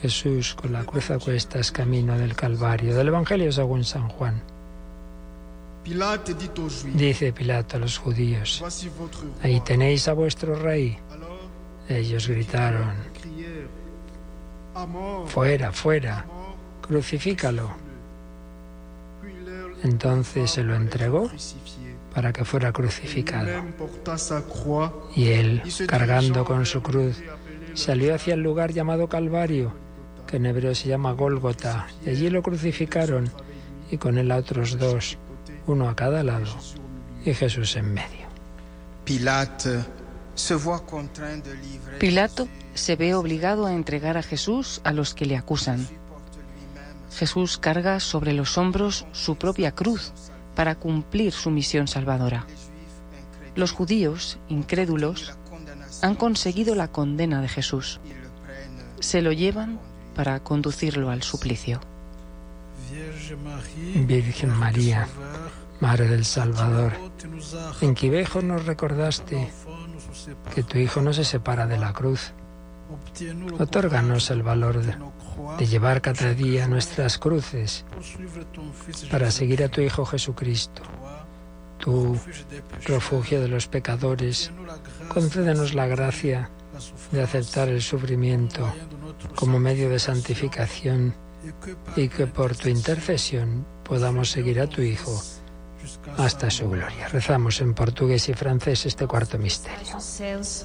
Jesús 0.00 0.54
con 0.54 0.72
la 0.72 0.84
cruz 0.84 1.10
a 1.10 1.18
cuestas 1.18 1.72
camino 1.72 2.16
del 2.16 2.34
Calvario, 2.36 2.94
del 2.94 3.08
Evangelio 3.08 3.50
según 3.50 3.84
San 3.84 4.08
Juan. 4.08 4.42
Dice 6.94 7.32
Pilato 7.32 7.76
a 7.76 7.80
los 7.80 7.98
judíos, 7.98 8.62
ahí 9.42 9.60
tenéis 9.60 10.06
a 10.08 10.12
vuestro 10.12 10.54
rey. 10.54 10.98
Ellos 11.88 12.28
gritaron, 12.28 12.92
fuera, 15.26 15.72
fuera, 15.72 16.26
crucifícalo. 16.82 17.70
Entonces 19.82 20.50
se 20.50 20.62
lo 20.62 20.74
entregó. 20.74 21.30
Para 22.18 22.32
que 22.32 22.44
fuera 22.44 22.72
crucificado. 22.72 23.48
Y 25.14 25.28
él, 25.28 25.62
cargando 25.86 26.44
con 26.44 26.66
su 26.66 26.82
cruz, 26.82 27.22
salió 27.74 28.12
hacia 28.12 28.34
el 28.34 28.40
lugar 28.40 28.72
llamado 28.72 29.08
Calvario, 29.08 29.72
que 30.26 30.38
en 30.38 30.46
hebreo 30.46 30.74
se 30.74 30.88
llama 30.88 31.12
Gólgota, 31.12 31.86
y 32.04 32.10
allí 32.10 32.28
lo 32.28 32.42
crucificaron, 32.42 33.30
y 33.88 33.98
con 33.98 34.18
él 34.18 34.32
a 34.32 34.38
otros 34.38 34.76
dos, 34.76 35.16
uno 35.68 35.88
a 35.88 35.94
cada 35.94 36.24
lado, 36.24 36.56
y 37.24 37.34
Jesús 37.34 37.76
en 37.76 37.94
medio. 37.94 38.26
Pilato 42.00 42.48
se 42.74 42.96
ve 42.96 43.14
obligado 43.14 43.66
a 43.66 43.74
entregar 43.74 44.16
a 44.16 44.24
Jesús 44.24 44.80
a 44.82 44.90
los 44.90 45.14
que 45.14 45.24
le 45.24 45.36
acusan. 45.36 45.86
Jesús 47.16 47.58
carga 47.58 48.00
sobre 48.00 48.32
los 48.32 48.58
hombros 48.58 49.06
su 49.12 49.36
propia 49.36 49.70
cruz 49.70 50.12
para 50.58 50.74
cumplir 50.74 51.32
su 51.32 51.52
misión 51.52 51.86
salvadora. 51.86 52.44
Los 53.54 53.70
judíos, 53.70 54.40
incrédulos, 54.48 55.38
han 56.02 56.16
conseguido 56.16 56.74
la 56.74 56.88
condena 56.88 57.40
de 57.40 57.46
Jesús. 57.46 58.00
Se 58.98 59.22
lo 59.22 59.30
llevan 59.30 59.78
para 60.16 60.40
conducirlo 60.40 61.10
al 61.10 61.22
suplicio. 61.22 61.80
Virgen 63.94 64.50
María, 64.50 65.06
Madre 65.78 66.08
del 66.08 66.24
Salvador, 66.24 66.92
en 67.80 67.94
Quivejo 67.94 68.42
nos 68.42 68.66
recordaste 68.66 69.52
que 70.56 70.64
tu 70.64 70.78
Hijo 70.78 71.00
no 71.02 71.12
se 71.12 71.22
separa 71.22 71.68
de 71.68 71.78
la 71.78 71.92
cruz. 71.92 72.32
Otórganos 73.58 74.30
el 74.30 74.42
valor 74.42 74.82
de, 74.82 74.94
de 75.58 75.66
llevar 75.66 76.00
cada 76.00 76.34
día 76.34 76.68
nuestras 76.68 77.18
cruces 77.18 77.84
para 79.10 79.30
seguir 79.30 79.62
a 79.62 79.68
tu 79.68 79.80
Hijo 79.80 80.04
Jesucristo. 80.04 80.82
Tú, 81.78 82.18
refugio 82.86 83.40
de 83.40 83.48
los 83.48 83.68
pecadores, 83.68 84.50
concédenos 85.08 85.74
la 85.74 85.86
gracia 85.86 86.50
de 87.12 87.22
aceptar 87.22 87.68
el 87.68 87.82
sufrimiento 87.82 88.72
como 89.34 89.58
medio 89.58 89.88
de 89.88 89.98
santificación 89.98 91.14
y 91.96 92.08
que 92.08 92.26
por 92.26 92.56
tu 92.56 92.68
intercesión 92.68 93.64
podamos 93.84 94.30
seguir 94.30 94.60
a 94.60 94.66
tu 94.66 94.82
Hijo 94.82 95.22
hasta 96.16 96.50
su 96.50 96.68
gloria. 96.68 97.08
Rezamos 97.08 97.60
en 97.60 97.74
portugués 97.74 98.28
y 98.28 98.34
francés 98.34 98.86
este 98.86 99.06
cuarto 99.06 99.38
misterio. 99.38 99.98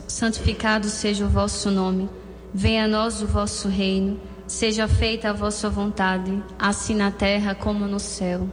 Santificado 0.08 0.90
seja 0.90 1.26
o 1.26 1.30
vosso 1.30 1.72
nome. 1.72 2.10
Venha 2.54 2.86
a 2.86 2.88
nós 2.88 3.22
o 3.22 3.28
vosso 3.28 3.68
reino. 3.70 4.20
Seja 4.48 4.88
feita 4.88 5.30
a 5.30 5.34
vossa 5.34 5.70
vontade, 5.70 6.44
assim 6.60 6.96
na 6.96 7.12
terra 7.12 7.56
como 7.56 7.88
no 7.88 8.00
céu. 8.00 8.48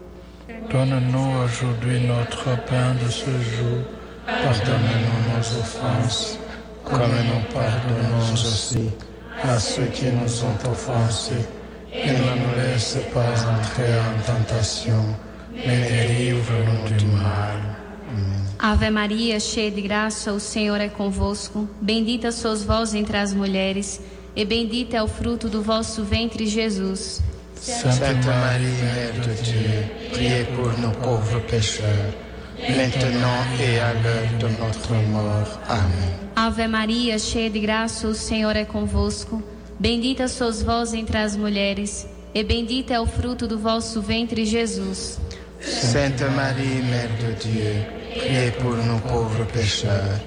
Donne-nous 0.70 1.44
aujourd'hui 1.44 2.06
notre 2.06 2.56
pain 2.68 2.94
de 3.02 3.10
ce 3.10 3.30
jour. 3.30 3.84
Pardonne-nous 4.26 5.34
nos 5.34 5.60
offenses, 5.60 6.38
comme 6.84 7.00
nous 7.00 7.42
pardonnons 7.52 8.32
aussi 8.32 8.90
à 9.42 9.58
ceux 9.58 9.86
qui 9.86 10.06
nous 10.06 10.44
ont 10.44 10.70
offensés. 10.70 11.44
Et 11.92 12.12
ne 12.12 12.18
nous 12.18 12.54
laisse 12.56 12.98
pas 13.12 13.34
entrer 13.50 13.98
en 13.98 14.22
tentation, 14.24 15.04
Ave 18.58 18.90
Maria, 18.90 19.40
cheia 19.40 19.70
de 19.70 19.80
graça, 19.80 20.32
o 20.32 20.40
Senhor 20.40 20.80
é 20.80 20.88
convosco. 20.88 21.68
Bendita 21.80 22.30
sois 22.30 22.62
vós 22.62 22.94
entre 22.94 23.16
as 23.16 23.32
mulheres, 23.32 24.00
e 24.36 24.44
bendito 24.44 24.94
é 24.94 25.02
o 25.02 25.08
fruto 25.08 25.48
do 25.48 25.62
vosso 25.62 26.04
ventre, 26.04 26.46
Jesus. 26.46 27.22
Sainte 27.56 28.26
Marie, 28.26 28.66
Mère 28.66 29.20
de 29.20 29.42
Dieu, 29.42 29.84
priez 30.12 30.46
pour 30.54 30.78
nos 30.78 30.96
pauvres 30.96 31.40
pécheurs, 31.42 32.14
maintenant 32.58 33.44
et 33.60 33.78
à 33.80 33.92
l'heure 33.92 34.38
de 34.38 34.48
notre 34.58 34.94
mort. 35.10 35.58
Amen. 35.68 36.30
Ave 36.36 36.66
Maria, 36.68 37.18
cheia 37.18 37.50
de 37.50 37.60
graça, 37.60 38.08
o 38.08 38.14
Senhor 38.14 38.56
é 38.56 38.64
convosco. 38.64 39.42
Bendita 39.78 40.26
sois 40.28 40.62
vós 40.62 40.94
entre 40.94 41.18
as 41.18 41.36
mulheres, 41.36 42.06
e 42.34 42.42
bendito 42.42 42.92
é 42.92 43.00
o 43.00 43.06
fruto 43.06 43.46
do 43.46 43.58
vosso 43.58 44.00
ventre, 44.00 44.44
Jesus. 44.44 45.18
Sainte 45.60 46.22
Marie, 46.34 46.82
Mère 46.82 47.10
de 47.20 47.32
Dieu, 47.34 47.84
priez 48.16 48.50
pour 48.62 48.76
nos 48.76 48.98
pauvres 49.00 49.44
pécheurs, 49.52 50.18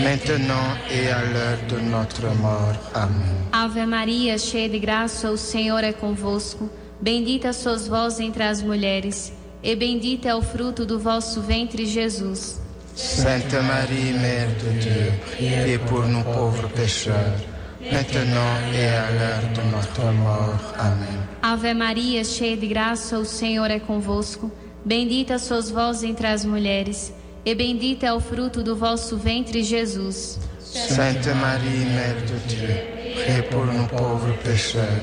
maintenant 0.00 0.76
et 0.90 1.08
à 1.10 1.22
l'heure 1.24 1.58
de 1.68 1.80
notre 1.90 2.32
mort. 2.36 2.76
Amen. 2.94 3.48
Ave 3.52 3.84
Maria, 3.84 4.38
cheia 4.38 4.68
de 4.68 4.78
graça, 4.78 5.30
o 5.30 5.36
Senhor 5.36 5.82
é 5.82 5.92
convosco. 5.92 6.70
Bendita 7.00 7.52
sois 7.52 7.88
vós 7.88 8.20
entre 8.20 8.44
as 8.44 8.62
mulheres, 8.62 9.32
e 9.62 9.74
bendito 9.74 10.28
é 10.28 10.34
o 10.34 10.40
fruto 10.40 10.86
do 10.86 11.00
vosso 11.00 11.40
ventre, 11.40 11.84
Jesus. 11.84 12.60
Sainte 12.94 13.56
Marie, 13.56 14.12
Mère 14.12 14.54
de 14.56 14.78
Dieu, 14.78 15.12
priez 15.32 15.78
pour 15.78 16.06
nos 16.06 16.22
pauvres 16.22 16.68
pécheurs, 16.70 17.40
maintenant 17.80 18.56
et 18.72 18.86
à 18.86 19.10
l'heure 19.10 19.52
de 19.52 19.62
notre 19.72 20.12
mort. 20.12 20.74
Amen. 20.78 21.26
Ave 21.42 21.74
Maria, 21.74 22.22
cheia 22.22 22.56
de 22.56 22.68
graça, 22.68 23.18
o 23.18 23.24
Senhor 23.24 23.68
é 23.68 23.80
convosco. 23.80 24.50
Bendita 24.86 25.36
sois 25.40 25.68
vós 25.68 26.04
entre 26.04 26.28
as 26.28 26.44
mulheres, 26.44 27.12
e 27.44 27.52
bendito 27.56 28.04
é 28.04 28.12
o 28.12 28.20
fruto 28.20 28.62
do 28.62 28.76
vosso 28.76 29.16
ventre, 29.16 29.60
Jesus. 29.60 30.38
Sainte 30.60 31.28
Marie, 31.30 31.86
Mère 31.86 32.24
de 32.24 32.38
Dieu, 32.46 32.68
priez 33.16 33.42
pour 33.50 33.66
nos 33.66 33.88
pauvres 33.88 34.32
pécheurs, 34.44 35.02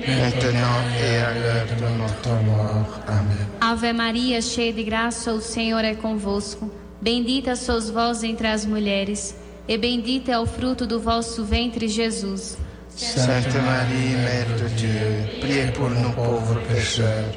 maintenant 0.00 0.82
et 1.00 1.18
à 1.18 1.32
l'heure 1.32 1.66
de 1.76 1.96
notre 1.96 2.30
mort. 2.42 2.88
Amen. 3.06 3.46
Ave 3.60 3.92
Maria, 3.92 4.42
cheia 4.42 4.72
de 4.72 4.82
graça, 4.82 5.32
o 5.32 5.40
Senhor 5.40 5.84
é 5.84 5.94
convosco. 5.94 6.68
Bendita 7.00 7.54
sois 7.54 7.88
vós 7.88 8.24
entre 8.24 8.48
as 8.48 8.66
mulheres, 8.66 9.36
e 9.68 9.78
bendito 9.78 10.32
é 10.32 10.40
o 10.40 10.44
fruto 10.44 10.88
do 10.88 10.98
vosso 10.98 11.44
ventre, 11.44 11.86
Jesus. 11.86 12.58
Sainte 12.96 13.56
Marie, 13.58 14.16
Mère 14.24 14.56
de 14.56 14.74
Dieu, 14.74 15.40
priez 15.40 15.70
pour 15.70 15.88
nos 15.88 16.12
pauvres 16.16 16.60
pécheurs, 16.66 17.32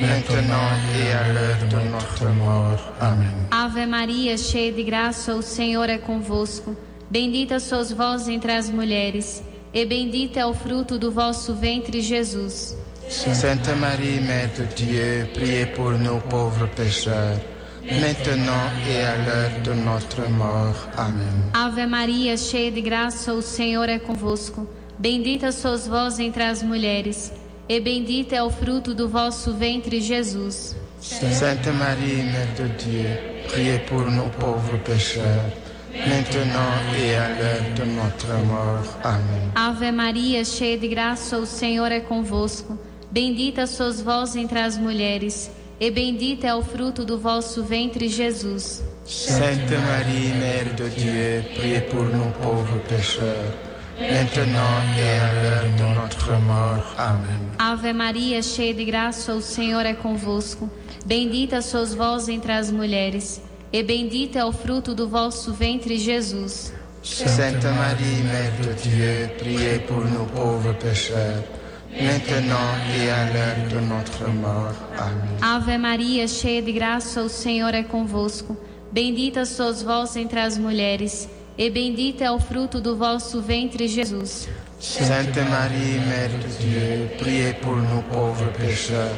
maintenant 0.00 0.70
et 0.98 1.12
à 1.12 1.32
l'heure 1.32 1.68
de 1.68 1.88
notre 1.90 2.26
mort. 2.34 2.80
Amen. 3.00 3.46
Ave 3.50 3.86
Maria, 3.86 4.36
cheia 4.36 4.72
de 4.72 4.82
graça, 4.82 5.34
o 5.34 5.42
Senhor 5.42 5.88
é 5.88 5.98
convosco. 5.98 6.76
Bendita 7.10 7.60
sois 7.60 7.92
vós 7.92 8.28
entre 8.28 8.52
as 8.52 8.68
mulheres, 8.68 9.42
e 9.72 9.84
bendito 9.86 10.38
é 10.38 10.44
o 10.46 10.52
fruto 10.52 10.98
do 10.98 11.12
vosso 11.12 11.54
ventre, 11.54 12.00
Jesus. 12.00 12.76
Sainte 13.08 13.70
Marie, 13.74 14.20
Mère 14.20 14.50
de 14.56 14.66
Dieu, 14.74 15.28
priez 15.32 15.66
pour 15.66 15.92
nos 15.92 16.20
pauvres 16.22 16.68
pécheurs, 16.74 17.38
maintenant 17.84 18.68
et 18.88 19.04
à 19.04 19.16
l'heure 19.24 19.60
de 19.62 19.74
notre 19.74 20.28
mort. 20.30 20.88
Amen. 20.96 21.50
Ave 21.52 21.86
Maria, 21.86 22.36
cheia 22.36 22.72
de 22.72 22.80
graça, 22.80 23.32
o 23.32 23.40
Senhor 23.40 23.88
é 23.88 24.00
convosco. 24.00 24.66
Bendita 24.98 25.52
sois 25.52 25.86
vós 25.86 26.18
entre 26.18 26.42
as 26.42 26.62
mulheres, 26.62 27.32
e 27.68 27.80
bendito 27.80 28.32
é 28.32 28.42
o 28.42 28.50
fruto 28.50 28.94
do 28.94 29.08
vosso 29.08 29.52
ventre, 29.52 30.00
Jesus. 30.00 30.76
Sainte 31.00 31.70
Marie, 31.70 32.22
Mère 32.22 32.54
de 32.56 32.68
Dieu, 32.84 33.18
priez 33.48 33.78
pour 33.80 34.10
nos 34.10 34.28
pauvres 34.30 34.78
pécheurs, 34.84 35.52
maintenant 35.92 36.72
et 36.98 37.14
à 37.14 37.28
l'heure 37.28 37.74
de 37.74 37.84
notre 37.84 38.28
mort. 38.46 38.84
Amen. 39.04 39.52
Ave 39.54 39.92
Maria, 39.92 40.44
cheia 40.44 40.78
de 40.78 40.88
graça, 40.88 41.38
o 41.38 41.46
Senhor 41.46 41.92
é 41.92 42.00
convosco. 42.00 42.78
Bendita 43.10 43.66
sois 43.66 44.00
vós 44.00 44.34
entre 44.36 44.58
as 44.58 44.76
mulheres, 44.76 45.50
e 45.80 45.90
bendito 45.90 46.44
é 46.44 46.54
o 46.54 46.62
fruto 46.62 47.04
do 47.04 47.18
vosso 47.18 47.62
ventre, 47.62 48.08
Jesus. 48.08 48.82
Sainte 49.04 49.74
Marie, 49.74 50.32
Mère 50.34 50.74
de 50.74 50.88
Dieu, 50.90 51.44
priez 51.54 51.80
pour 51.82 52.02
nos 52.02 52.32
pauvres 52.38 52.80
pécheurs, 52.88 53.54
maintenant 53.98 54.82
et 54.98 55.18
à 55.18 55.32
l'heure 55.32 55.70
de 55.76 55.94
notre 55.94 56.32
mort. 56.40 56.94
Amen. 56.98 57.50
Ave 57.58 57.92
Maria, 57.92 58.42
cheia 58.42 58.74
de 58.74 58.84
graça, 58.84 59.34
o 59.34 59.40
Senhor 59.40 59.84
é 59.86 59.94
convosco. 59.94 60.70
Bendita 61.04 61.62
sois 61.62 61.94
vós 61.94 62.28
entre 62.28 62.52
as 62.52 62.70
mulheres, 62.70 63.40
e 63.72 63.82
bendito 63.82 64.36
é 64.36 64.44
o 64.44 64.52
fruto 64.52 64.94
do 64.94 65.08
vosso 65.08 65.52
ventre, 65.52 65.98
Jesus. 65.98 66.72
Sainte 67.02 67.66
Marie, 67.66 68.22
Mère 68.24 68.52
de 68.60 68.88
Dieu, 68.88 69.30
priez 69.38 69.78
pour 69.86 70.04
nos 70.04 70.26
pauvres 70.32 70.74
pécheurs, 70.74 71.44
maintenant 71.92 72.74
et 72.98 73.08
à 73.08 73.30
l'heure 73.32 73.68
de 73.70 73.80
notre 73.86 74.28
mort. 74.28 74.74
Amen. 74.98 75.38
Ave 75.40 75.78
Maria, 75.78 76.26
cheia 76.26 76.60
de 76.60 76.72
graça, 76.72 77.22
o 77.22 77.28
Senhor 77.28 77.72
é 77.74 77.84
convosco. 77.84 78.56
Bendita 78.90 79.44
sois 79.44 79.82
vós 79.82 80.16
entre 80.16 80.40
as 80.40 80.58
mulheres, 80.58 81.28
e 81.58 81.70
bendito 81.70 82.22
é 82.22 82.30
o 82.30 82.38
fruto 82.38 82.80
do 82.80 82.96
vosso 82.96 83.40
ventre, 83.40 83.88
Jesus. 83.88 84.48
Sainte 84.78 85.40
Marie, 85.40 85.98
Mère 86.06 86.30
de 86.38 86.48
Dieu, 86.58 87.10
priez 87.18 87.54
pour 87.54 87.76
nos 87.76 88.02
pauvres 88.02 88.52
pécheurs, 88.58 89.16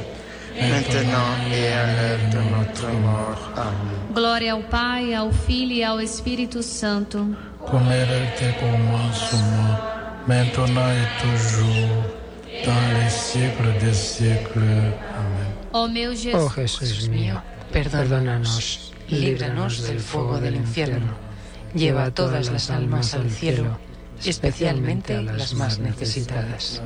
maintenant 0.55 1.35
et 1.53 1.73
à 1.73 1.87
l'heure 1.87 2.31
de 2.31 2.51
notre 2.51 2.89
mort. 3.01 3.53
Amen. 3.57 4.15
Glória 4.15 4.53
ao 4.53 4.63
Pai, 4.63 5.15
ao 5.15 5.33
Filho 5.33 5.73
e 5.73 5.83
ao 5.83 6.01
Espírito 6.01 6.63
Santo. 6.63 7.27
Comme 7.59 7.91
elle 7.91 8.29
était 8.29 8.55
commencement, 8.61 9.77
maintenant 10.27 10.91
et 10.91 11.09
toujours, 11.21 12.05
dans 12.65 13.01
les 13.01 13.11
siècles 13.11 13.79
des 13.81 13.95
siècles. 13.95 14.95
Amen. 15.17 15.49
Ó 15.73 15.89
meu 15.89 16.13
Oh 16.13 16.15
Jesus, 16.15 16.55
Jesús 16.55 17.09
mío, 17.09 17.43
perdónanos, 17.73 18.93
líbranos 19.11 19.83
del 19.83 20.01
fuego 20.01 20.39
del 20.39 20.57
infierno, 20.57 21.15
lleva 21.75 22.05
a 22.05 22.11
todas 22.11 22.51
las 22.51 22.71
almas 22.71 23.15
al 23.15 23.31
cielo, 23.31 23.79
especialmente 24.25 25.21
las 25.23 25.55
más 25.55 25.79
necesitadas. 25.79 26.83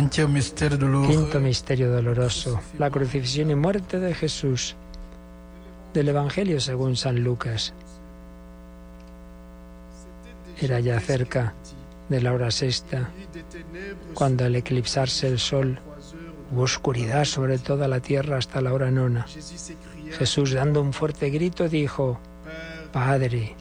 Quinto 0.00 1.40
misterio 1.40 1.90
doloroso, 1.90 2.58
la 2.78 2.90
crucifixión 2.90 3.50
y 3.50 3.54
muerte 3.54 3.98
de 4.00 4.14
Jesús. 4.14 4.74
Del 5.92 6.08
Evangelio 6.08 6.58
según 6.58 6.96
San 6.96 7.22
Lucas. 7.22 7.74
Era 10.58 10.80
ya 10.80 10.98
cerca 11.00 11.52
de 12.08 12.22
la 12.22 12.32
hora 12.32 12.50
sexta, 12.50 13.10
cuando 14.14 14.46
al 14.46 14.56
eclipsarse 14.56 15.28
el 15.28 15.38
sol 15.38 15.78
hubo 16.50 16.62
oscuridad 16.62 17.26
sobre 17.26 17.58
toda 17.58 17.86
la 17.86 18.00
tierra 18.00 18.38
hasta 18.38 18.62
la 18.62 18.72
hora 18.72 18.90
nona. 18.90 19.26
Jesús, 20.12 20.52
dando 20.52 20.80
un 20.80 20.94
fuerte 20.94 21.28
grito, 21.28 21.68
dijo, 21.68 22.18
Padre, 22.90 23.54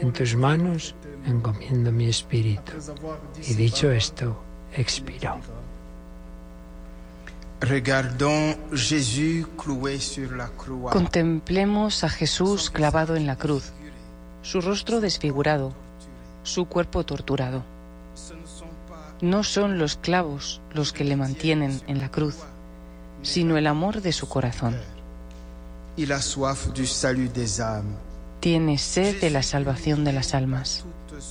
en 0.00 0.12
tus 0.14 0.34
manos 0.34 0.94
encomiendo 1.26 1.92
mi 1.92 2.08
espíritu. 2.08 2.72
Y 3.46 3.52
dicho 3.52 3.90
esto, 3.90 4.40
expiró. 4.72 5.40
Contemplemos 10.92 12.04
a 12.04 12.08
Jesús 12.08 12.70
clavado 12.70 13.16
en 13.16 13.26
la 13.26 13.36
cruz, 13.36 13.72
su 14.42 14.60
rostro 14.60 15.00
desfigurado, 15.00 15.72
su 16.42 16.66
cuerpo 16.66 17.04
torturado. 17.04 17.64
No 19.20 19.44
son 19.44 19.78
los 19.78 19.96
clavos 19.96 20.60
los 20.72 20.92
que 20.92 21.04
le 21.04 21.16
mantienen 21.16 21.80
en 21.86 22.00
la 22.00 22.10
cruz, 22.10 22.36
sino 23.22 23.56
el 23.56 23.66
amor 23.66 24.02
de 24.02 24.12
su 24.12 24.28
corazón. 24.28 24.76
Tiene 28.40 28.78
sed 28.78 29.20
de 29.20 29.30
la 29.30 29.42
salvación 29.42 30.04
de 30.04 30.12
las 30.12 30.34
almas. 30.34 30.84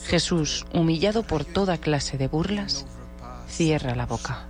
Jesús, 0.06 0.65
humillado 0.74 1.24
por 1.24 1.46
toda 1.46 1.78
clase 1.78 2.17
de 2.17 2.28
burlas, 2.28 2.86
cierra 3.48 3.93
la 3.93 4.08
boca. 4.08 4.48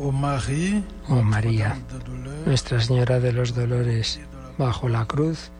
Oh 0.00 0.12
María, 0.12 1.76
Nuestra 2.46 2.80
Señora 2.80 3.18
de 3.18 3.32
los 3.32 3.52
Dolores, 3.52 4.20
bajo 4.56 4.88
la 4.88 5.04
cruz, 5.06 5.50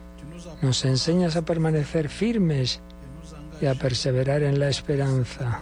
nos 0.62 0.84
enseñas 0.84 1.34
a 1.34 1.42
permanecer 1.42 2.08
firmes 2.08 2.80
y 3.60 3.66
a 3.66 3.74
perseverar 3.74 4.44
en 4.44 4.60
la 4.60 4.68
esperanza. 4.68 5.60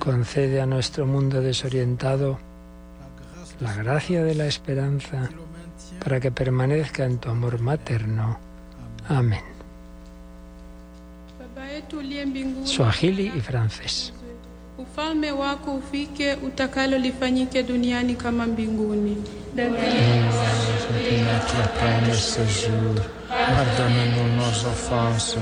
Concede 0.00 0.60
a 0.60 0.66
nuestro 0.66 1.06
mundo 1.06 1.40
desorientado 1.40 2.38
la 3.60 3.72
gracia 3.74 4.24
de 4.24 4.34
la 4.34 4.46
esperanza 4.46 5.30
para 6.02 6.18
que 6.18 6.32
permanezca 6.32 7.04
en 7.04 7.18
tu 7.18 7.30
amor 7.30 7.60
materno. 7.60 8.38
Amén. 9.08 9.42
Swahili 12.64 13.32
y 13.34 13.40
francés. 13.40 14.12
Ufalme 14.96 15.30
wako 15.32 15.74
ufike, 15.74 16.34
utakalo 16.34 16.98
lifanyike 16.98 17.62
duniani 17.62 18.14
kama 18.14 18.46
mbinguni. 18.46 19.16
Et 19.58 19.68
notre 21.20 21.62
pain 21.78 22.08
de 22.08 22.14
ce 22.14 22.40
jour, 22.46 22.94
pardonne-nous 23.28 24.36
nos 24.36 24.66
offenses, 24.72 25.36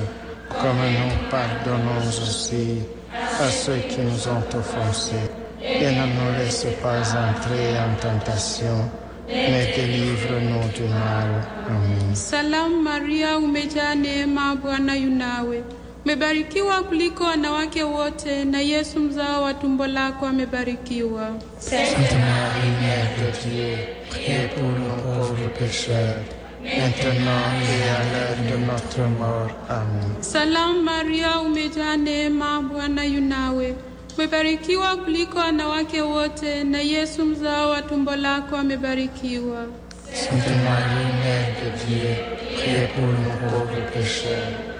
comme 0.48 0.84
nous 0.98 1.30
pardonnons 1.30 2.00
aussi 2.22 2.82
à 3.14 3.48
ceux 3.50 3.78
qui 3.88 4.00
nous 4.00 4.28
ont 4.28 4.58
offensés. 4.58 5.30
Et 5.62 5.86
ne 5.86 6.06
nous 6.06 6.38
laisse 6.38 6.66
pas 6.82 7.00
entrer 7.00 7.78
en 7.78 7.94
tentation, 8.00 8.90
mais 9.28 9.72
délivre-nous 9.76 10.68
du 10.74 10.82
mal. 10.82 11.30
Amen. 11.68 12.14
Salamu 12.14 12.82
Maria, 12.82 13.38
umejaa 13.38 13.94
neema, 13.94 14.56
Bwana 14.56 14.96
yu 14.96 15.10
nawe, 15.10 15.62
umebarikiwa 16.04 16.82
kuliko 16.82 17.24
wanawake 17.24 17.82
wote, 17.82 18.44
na 18.44 18.60
Yesu 18.60 19.00
mzao 19.00 19.42
wa 19.42 19.54
tumbo 19.54 19.86
lako 19.86 20.26
amebarikiwa. 20.26 21.30
Sainte 21.58 22.14
Marie, 22.14 22.70
Mère 22.82 23.10
de 23.18 23.48
Dieu, 23.48 23.76
priez 24.10 24.48
pour 24.54 24.62
nous 24.64 25.02
pauvres 25.02 25.48
pécheurs, 25.58 26.16
maintenant 26.62 27.44
et 27.70 27.82
à 27.96 28.00
l'heure 28.10 28.38
de 28.50 28.56
notre 28.66 29.00
mort. 29.18 29.50
Amen. 29.68 30.10
Salamu 30.20 30.82
Maria, 30.82 31.40
umejaa 31.40 31.96
neema, 31.96 32.60
Bwana 32.62 33.04
yu 33.04 33.20
nawe, 33.20 33.74
umebarikiwa 34.18 34.96
kuliko 34.96 35.38
wanawake 35.38 36.02
wote, 36.02 36.64
na 36.64 36.78
Yesu 36.80 37.24
mzao 37.24 37.70
wa 37.70 37.82
tumbo 37.82 38.16
lako 38.16 38.56
amebarikiwa. 38.56 39.66
Sainte 40.12 40.50
Marie, 40.64 41.12
Mère 41.24 41.54
de 41.60 41.86
Dieu, 41.86 42.14
priez 42.56 42.86
pour 42.94 43.04
nous 43.06 43.50
pauvres 43.50 43.90
pécheurs, 43.94 44.73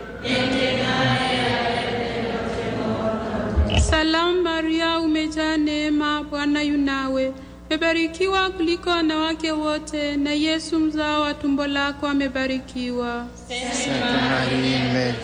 Salamu 3.91 4.43
Maria, 4.43 4.99
umejaa 5.01 5.57
neema, 5.57 6.23
Bwana 6.31 6.63
yu 6.63 6.79
nawe, 6.79 7.33
umebarikiwa 7.71 8.51
kuliko 8.51 8.91
wanawake 8.91 9.53
wote, 9.53 10.17
na 10.17 10.33
Yesu 10.33 10.81
mzao 10.81 11.23
wa 11.23 11.35
tumbo 11.35 11.67
lako 11.67 12.07
amebarikiwa. 12.07 13.27
Sainte 13.49 13.91
Marie, 14.31 14.79
Mère 14.93 15.15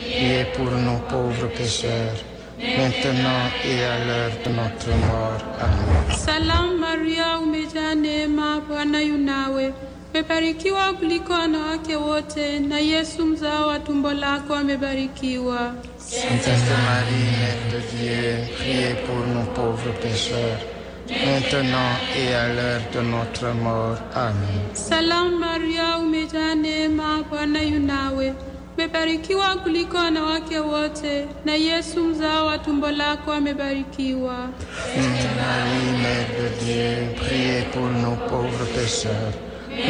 priez 0.00 0.44
pour 0.56 0.70
nous 0.70 0.98
pauvres 1.10 1.48
pécheurs, 1.58 2.16
maintenant 2.58 3.42
et 3.64 3.84
à 3.84 4.04
l'heure 4.06 4.32
de 4.44 4.50
notre 4.50 4.90
mort. 5.06 5.42
Amen. 5.60 6.16
Salamu 6.18 6.76
Maria, 6.78 7.38
umejaa 7.38 7.94
neema, 7.94 8.60
Bwana 8.68 9.00
yu 9.00 9.18
nawe, 9.18 9.72
umebarikiwa 10.20 10.92
kuliko 10.92 11.32
wanawake 11.32 11.96
wote, 11.96 12.58
na 12.60 12.78
Yesu 12.78 13.26
mzao 13.26 13.68
wa 13.68 13.78
tumbo 13.78 14.12
lako 14.12 14.54
amebarikiwa. 14.54 15.74
Sainte 15.98 16.50
Marie, 16.86 17.30
Mère 17.40 17.64
de 17.72 17.80
Dieu, 17.96 18.36
priez 18.58 18.94
pour 19.06 19.26
nous 19.26 19.44
pauvres 19.54 19.92
pécheurs, 20.02 20.60
maintenant 21.08 21.92
et 22.16 22.34
à 22.34 22.48
l'heure 22.54 22.80
de 22.94 23.00
notre 23.00 23.52
mort. 23.62 23.98
Amen. 24.14 24.60
Salamu 24.72 25.36
Maria, 25.38 25.98
umejaa 25.98 26.54
neema, 26.54 27.22
Bwana 27.30 27.62
yu 27.62 27.80
nawe, 27.80 28.34
umebarikiwa 28.78 29.56
kuliko 29.56 29.96
wanawake 29.96 30.58
wote, 30.58 31.26
na 31.44 31.54
Yesu 31.54 32.04
mzao 32.04 32.46
wa 32.46 32.58
tumbo 32.58 32.90
lako 32.90 33.32
amebarikiwa. 33.32 34.48
Sainte 34.94 35.28
Marie, 35.40 35.92
Mère 36.02 36.30
de 36.40 36.64
Dieu, 36.64 37.08
priez 37.16 37.62
pour 37.72 37.82
nous 38.02 38.16
pauvres 38.28 38.66
pécheurs, 38.74 39.32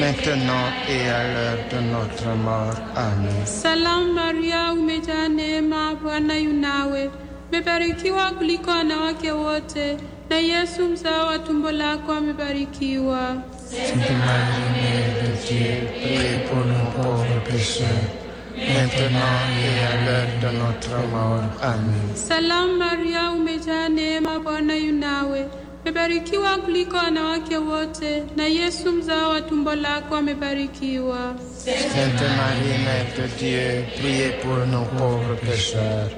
maintenant 0.01 0.67
et 0.89 1.09
à 1.09 1.23
l'heure 1.33 1.59
de 1.73 1.79
notre 1.93 2.29
mort. 2.37 2.75
Amen. 2.97 3.47
Salamu 3.47 4.13
Maria, 4.13 4.73
umejaa 4.73 5.29
neema, 5.29 5.95
Bwana 6.03 6.39
yu 6.39 6.53
nawe, 6.53 7.11
umebarikiwa 7.53 8.31
kuliko 8.31 8.71
wanawake 8.71 9.33
wote, 9.33 9.97
na 10.31 10.37
Yesu 10.39 10.89
mzao 10.89 11.27
wa 11.27 11.39
tumbo 11.39 11.71
lako 11.73 12.13
amebarikiwa. 12.13 13.37
Sainte 13.71 14.13
Marie, 14.13 14.67
Mère 14.75 15.15
de 15.23 15.49
Dieu, 15.49 15.89
priez 16.01 16.39
pour 16.49 16.65
nous 16.67 16.91
pauvres 16.97 17.41
pécheurs, 17.45 18.09
maintenant 18.57 19.39
et 19.63 19.79
à 19.93 20.05
l'heure 20.05 20.33
de 20.43 20.59
notre 20.59 21.09
mort. 21.13 21.43
Amen. 21.63 22.15
Salamu 22.15 22.77
Maria, 22.79 23.31
umejaa 23.33 23.89
neema, 23.89 24.39
Bwana 24.41 24.77
yu 24.77 24.93
nawe, 24.93 25.47
umebarikiwa 25.91 26.57
kuliko 26.59 26.97
wanawake 26.97 27.57
wote, 27.57 28.23
na 28.37 28.47
Yesu 28.47 28.93
mzao 28.93 29.31
wa 29.31 29.41
tumbo 29.41 29.75
lako 29.75 30.17
amebarikiwa. 30.17 31.35
Sainte 31.65 32.25
Marie, 32.39 32.79
Mère 32.87 33.07
de 33.17 33.29
Dieu, 33.39 33.85
priez 33.99 34.31
pour 34.43 34.67
nos 34.67 34.85
pauvres 34.99 35.37
pécheurs, 35.47 36.11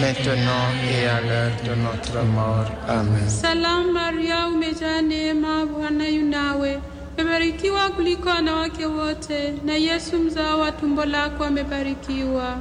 maintenant 0.00 0.68
et 0.94 1.06
à 1.08 1.20
l'heure 1.20 1.52
de 1.66 1.74
notre 1.82 2.24
mort. 2.26 2.70
Amen. 2.88 3.28
Salamu 3.28 3.92
Maria, 3.92 4.46
umejaa 4.46 5.02
neema, 5.02 5.66
Bwana 5.66 6.08
yu 6.08 6.24
nawe, 6.24 6.78
umebarikiwa 7.18 7.90
kuliko 7.90 8.28
wanawake 8.28 8.86
wote, 8.86 9.54
na 9.64 9.74
Yesu 9.76 10.18
mzao 10.18 10.60
wa 10.60 10.72
tumbo 10.72 11.04
lako 11.04 11.44
amebarikiwa. 11.44 12.56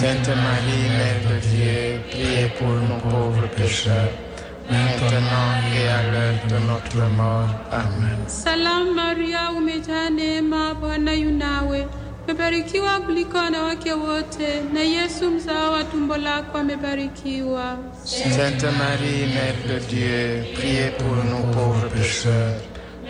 Sainte 0.00 0.30
Marie, 0.34 0.88
Mère 0.98 1.20
de 1.28 1.40
Dieu, 1.48 2.00
priez 2.10 2.48
pour 2.58 2.68
nos 2.68 3.00
pauvres 3.10 3.48
pécheurs, 3.56 4.12
maintenant 4.70 5.52
et 5.74 5.88
à 5.88 6.02
l'heure 6.10 6.40
de 6.48 6.58
notre 6.66 7.02
mort. 7.16 7.48
Amen. 7.72 8.18
Salamu 8.26 8.94
Maria, 8.94 9.52
umejaa 9.56 10.10
neema, 10.10 10.74
Bwana 10.74 11.12
yu 11.14 11.30
nawe, 11.30 11.86
umebarikiwa 12.24 13.00
kuliko 13.00 13.36
wanawake 13.38 13.92
wote, 13.92 14.60
na 14.72 14.80
Yesu 14.80 15.30
mzao 15.30 15.72
wa 15.72 15.84
tumbo 15.84 16.16
lako 16.16 16.58
amebarikiwa. 16.58 17.76
Sainte 18.04 18.66
Marie, 18.78 19.26
Mère 19.26 19.60
de 19.68 19.78
Dieu, 19.90 20.44
priez 20.54 20.90
pour 20.98 21.16
nous 21.30 21.52
pauvres 21.54 21.88
pécheurs, 21.88 22.60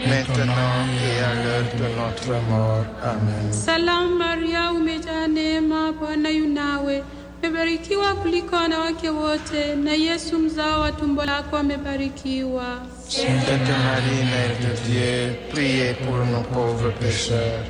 maintenant 0.09 0.87
et 1.07 1.25
à 1.25 1.35
l'heure 1.42 1.70
de 1.81 1.88
notre 2.01 2.42
mort. 2.51 2.85
Amen. 3.05 3.53
Salamu 3.53 4.14
Maria, 4.18 4.73
umejaa 4.73 5.27
neema, 5.29 5.92
Bwana 5.92 6.31
yu 6.31 6.46
nawe, 6.49 7.03
umebarikiwa 7.42 8.14
kuliko 8.14 8.57
wanawake 8.57 9.09
wote, 9.11 9.74
na 9.74 9.92
Yesu 9.92 10.38
mzao 10.38 10.81
wa 10.81 10.92
tumbo 10.92 11.24
lako 11.24 11.57
amebarikiwa. 11.57 12.64
Sainte 13.09 13.72
Marie, 13.85 14.24
Mère 14.31 14.57
de 14.61 14.72
Dieu, 14.87 15.35
priez 15.50 15.94
pour 15.94 16.16
nous 16.26 16.42
pauvres 16.55 16.92
pécheurs, 17.00 17.64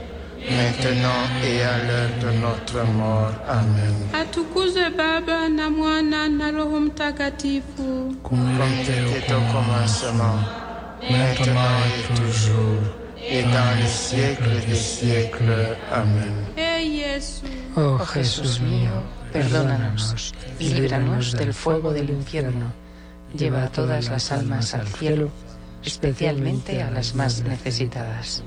maintenant 0.50 1.22
et 1.44 1.62
à 1.62 1.78
l'heure 1.87 2.11
de 2.22 2.30
notre 2.38 2.85
mort. 2.92 3.33
Amen. 3.48 3.94
Atukuzwe 4.12 4.90
Baba 4.90 5.48
na 5.48 5.70
Mwana 5.70 6.28
na 6.28 6.50
Roho 6.50 6.80
Mtakatifu. 6.80 8.14
Comme 8.22 8.59
était 8.80 9.33
au 9.35 9.52
commencement, 9.52 10.38
maintenant 11.11 11.76
et 11.88 12.14
toujours, 12.16 12.83
et 13.30 13.42
dans 13.42 13.72
les 13.80 13.88
siècles 13.88 14.66
des 14.68 14.74
siècles. 14.74 15.76
Amen. 15.92 16.35
Eh 16.59 16.85
Yesu. 16.87 17.46
Oh 17.76 17.98
Jesús 18.14 18.61
mío, 18.61 18.90
perdónanos 19.33 20.35
y 20.59 20.71
líbranos 20.71 21.33
del 21.33 21.55
fuego 21.55 21.93
del 21.93 22.11
infierno. 22.11 22.73
Lleva 23.35 23.64
a 23.64 23.69
todas 23.69 24.11
las 24.11 24.33
almas 24.33 24.75
al 24.75 24.88
cielo, 24.88 25.31
especialmente 25.85 26.83
a 26.83 26.90
las 26.90 27.14
más 27.14 27.43
necesitadas. 27.43 28.43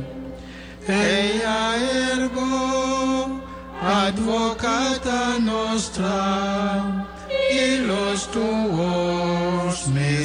Eia 0.87 1.75
ergo, 2.15 3.43
advocata 3.83 5.39
nostra, 5.41 6.23
illos 7.51 8.23
tuos 8.31 8.90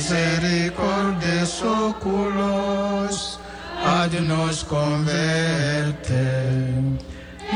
misericordes 0.06 1.64
oculos, 1.64 3.40
ad 3.84 4.14
nos 4.22 4.64
converte. 4.64 6.26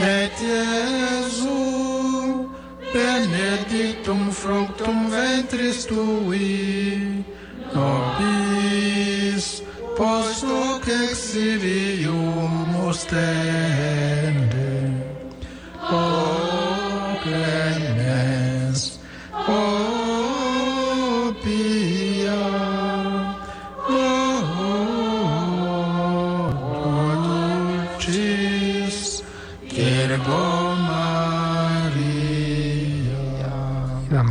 Et 0.01 0.31
Iesu, 0.41 1.59
benedictum 2.93 4.31
fructum 4.31 5.09
ventris 5.09 5.85
tui, 5.85 7.23
nobis 7.73 9.61
post 9.97 10.43
hoc 10.43 10.87
exilium 10.87 12.75
ostende. 12.87 13.98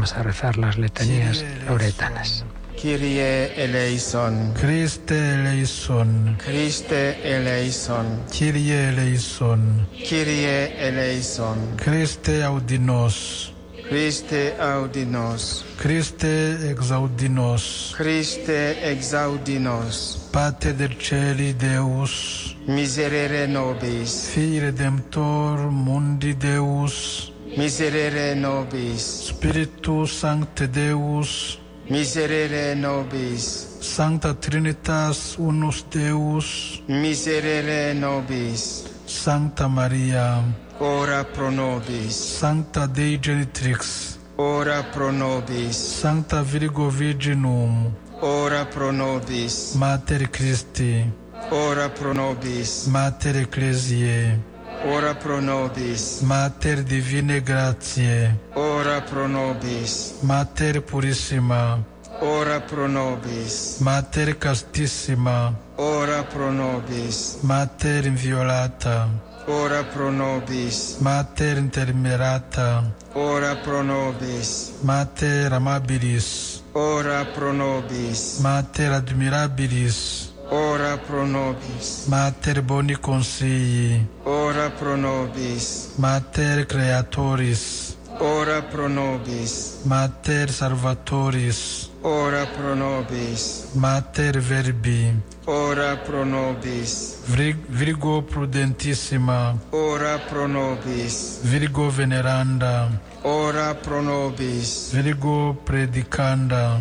Vamos 0.08 0.12
a 0.16 0.22
rezar 0.22 0.56
las 0.58 0.78
letanías 0.78 1.44
lauretanas. 1.66 2.44
Kyrie 2.80 3.64
eleison, 3.64 4.54
Christe 4.54 5.34
eleison, 5.34 6.36
Christe 6.44 7.18
eleison, 7.24 8.22
Kyrie 8.30 8.88
eleison, 8.88 9.86
Kyrie 9.92 10.88
eleison, 10.88 11.58
Christe 11.76 12.44
audinos, 12.44 13.52
Christe 13.88 14.54
audinos, 14.60 15.64
Christe 15.76 16.70
exaudinos, 16.70 17.94
Christe 17.98 18.92
exaudinos, 18.92 20.28
Pater 20.30 20.76
del 20.76 20.96
Celi 20.98 21.52
Deus, 21.54 22.56
miserere 22.66 23.48
nobis, 23.48 24.30
Fii 24.32 24.60
Redemptor 24.60 25.70
mundi 25.70 26.34
Deus, 26.34 27.32
miserere 27.56 28.34
nobis, 28.34 29.28
Spiritus 29.28 30.18
Sancte 30.18 30.66
Deus, 30.66 31.58
miserere 31.88 32.74
nobis, 32.74 33.66
Sancta 33.80 34.34
Trinitas 34.34 35.36
unus 35.38 35.84
Deus, 35.90 36.82
miserere 36.86 37.94
nobis, 37.94 38.84
Sancta 39.06 39.68
Maria, 39.68 40.42
ora 40.78 41.24
pro 41.24 41.50
nobis, 41.50 42.14
Sancta 42.14 42.86
Dei 42.86 43.18
Genitrix, 43.18 44.18
ora 44.36 44.82
pro 44.82 45.10
nobis, 45.10 45.76
Sancta 45.76 46.42
Virgo 46.42 46.88
Virginum, 46.90 47.92
ora 48.20 48.64
pro 48.66 48.90
nobis, 48.92 49.74
Mater 49.74 50.28
Christi, 50.30 51.10
ora 51.50 51.88
pro 51.88 52.12
nobis, 52.12 52.86
Mater 52.86 53.36
Ecclesiae, 53.36 54.38
ora 54.84 55.14
pro 55.14 55.40
nobis, 55.40 56.20
Mater 56.22 56.82
Divine 56.82 57.40
Gratiae, 57.40 58.34
ora 58.54 59.00
pro 59.00 59.26
nobis, 59.28 60.14
Mater 60.22 60.80
Purissima, 60.82 61.78
ora 62.20 62.60
pro 62.60 62.86
nobis, 62.88 63.78
Mater 63.80 64.36
Castissima, 64.38 65.54
ora 65.76 66.22
pro 66.24 66.50
nobis, 66.52 67.38
Mater 67.42 68.06
Inviolata, 68.06 69.08
ora 69.46 69.82
pro 69.84 70.10
nobis, 70.10 70.96
Mater 71.00 71.58
Intermerata, 71.58 72.84
ora 73.14 73.56
pro 73.56 73.82
nobis, 73.82 74.72
Mater 74.82 75.52
Amabilis, 75.52 76.62
ora 76.72 77.24
pro 77.24 77.52
nobis, 77.52 78.38
Mater 78.40 78.92
Admirabilis, 78.92 80.27
ora 80.50 80.96
pro 80.98 81.26
nobis, 81.26 82.06
Mater 82.08 82.62
Boni 82.62 82.96
Consigli, 82.96 84.06
ora 84.24 84.70
pro 84.70 84.96
nobis, 84.96 85.90
Mater 85.98 86.66
Creatoris, 86.66 87.96
ora 88.20 88.62
pro 88.62 88.88
nobis, 88.88 89.80
Mater 89.84 90.50
Salvatoris, 90.50 91.90
ora 92.02 92.46
pro 92.46 92.74
nobis, 92.74 93.68
Mater 93.74 94.40
Verbi, 94.40 95.14
ora 95.46 95.96
pro 95.96 96.24
nobis, 96.24 97.16
Vir- 97.28 97.56
Virgo 97.68 98.22
Prudentissima, 98.22 99.54
ora 99.72 100.18
pro 100.18 100.46
nobis, 100.48 101.40
Virgo 101.42 101.90
Veneranda, 101.90 102.88
ora 103.22 103.74
pro 103.74 104.00
nobis, 104.02 104.90
Virgo 104.92 105.54
Predicanda, 105.64 106.80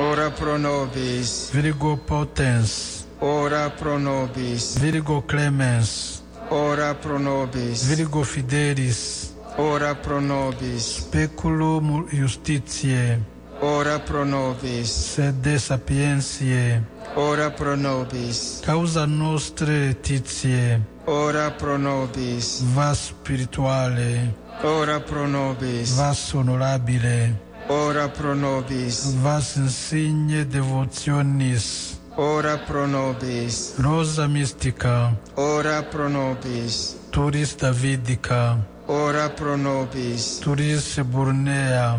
ora 0.00 0.30
pro 0.30 0.58
nobis, 0.58 1.50
Virgo 1.52 1.96
Potens, 1.96 2.93
ora 3.24 3.70
pro 3.70 3.98
nobis, 3.98 4.76
Virgo 4.78 5.22
Clemens, 5.22 6.22
ora 6.50 6.94
pro 6.94 7.18
nobis, 7.18 7.84
Virgo 7.84 8.22
Fidelis, 8.22 9.32
ora 9.56 9.94
pro 9.94 10.20
nobis, 10.20 10.82
Speculum 10.98 12.06
Justitiae, 12.12 13.18
ora 13.62 13.98
pro 13.98 14.24
nobis, 14.24 14.90
Sede 14.90 15.58
Sapientiae, 15.58 16.82
ora 17.16 17.50
pro 17.50 17.74
nobis, 17.76 18.60
Causa 18.62 19.06
Nostre 19.06 19.72
Letitiae, 19.72 20.82
ora 21.06 21.50
pro 21.50 21.78
nobis, 21.78 22.60
Vas 22.74 23.06
Spirituale, 23.08 24.34
ora 24.62 25.00
pro 25.00 25.26
nobis, 25.26 25.96
Vas 25.96 26.34
Honorabile, 26.34 27.34
ora 27.68 28.06
pro 28.06 28.34
nobis, 28.34 29.14
Vas 29.22 29.56
Insigne 29.56 30.44
Devotionis, 30.44 31.93
ora 32.16 32.58
pro 32.58 32.86
nobis, 32.86 33.74
Rosa 33.78 34.28
Mystica, 34.28 35.12
ora 35.36 35.82
pro 35.82 36.08
nobis, 36.08 36.96
Turis 37.10 37.56
Davidica, 37.56 38.56
ora 38.86 39.28
pro 39.30 39.56
nobis, 39.56 40.38
Turis 40.38 40.98
Burnea, 41.00 41.98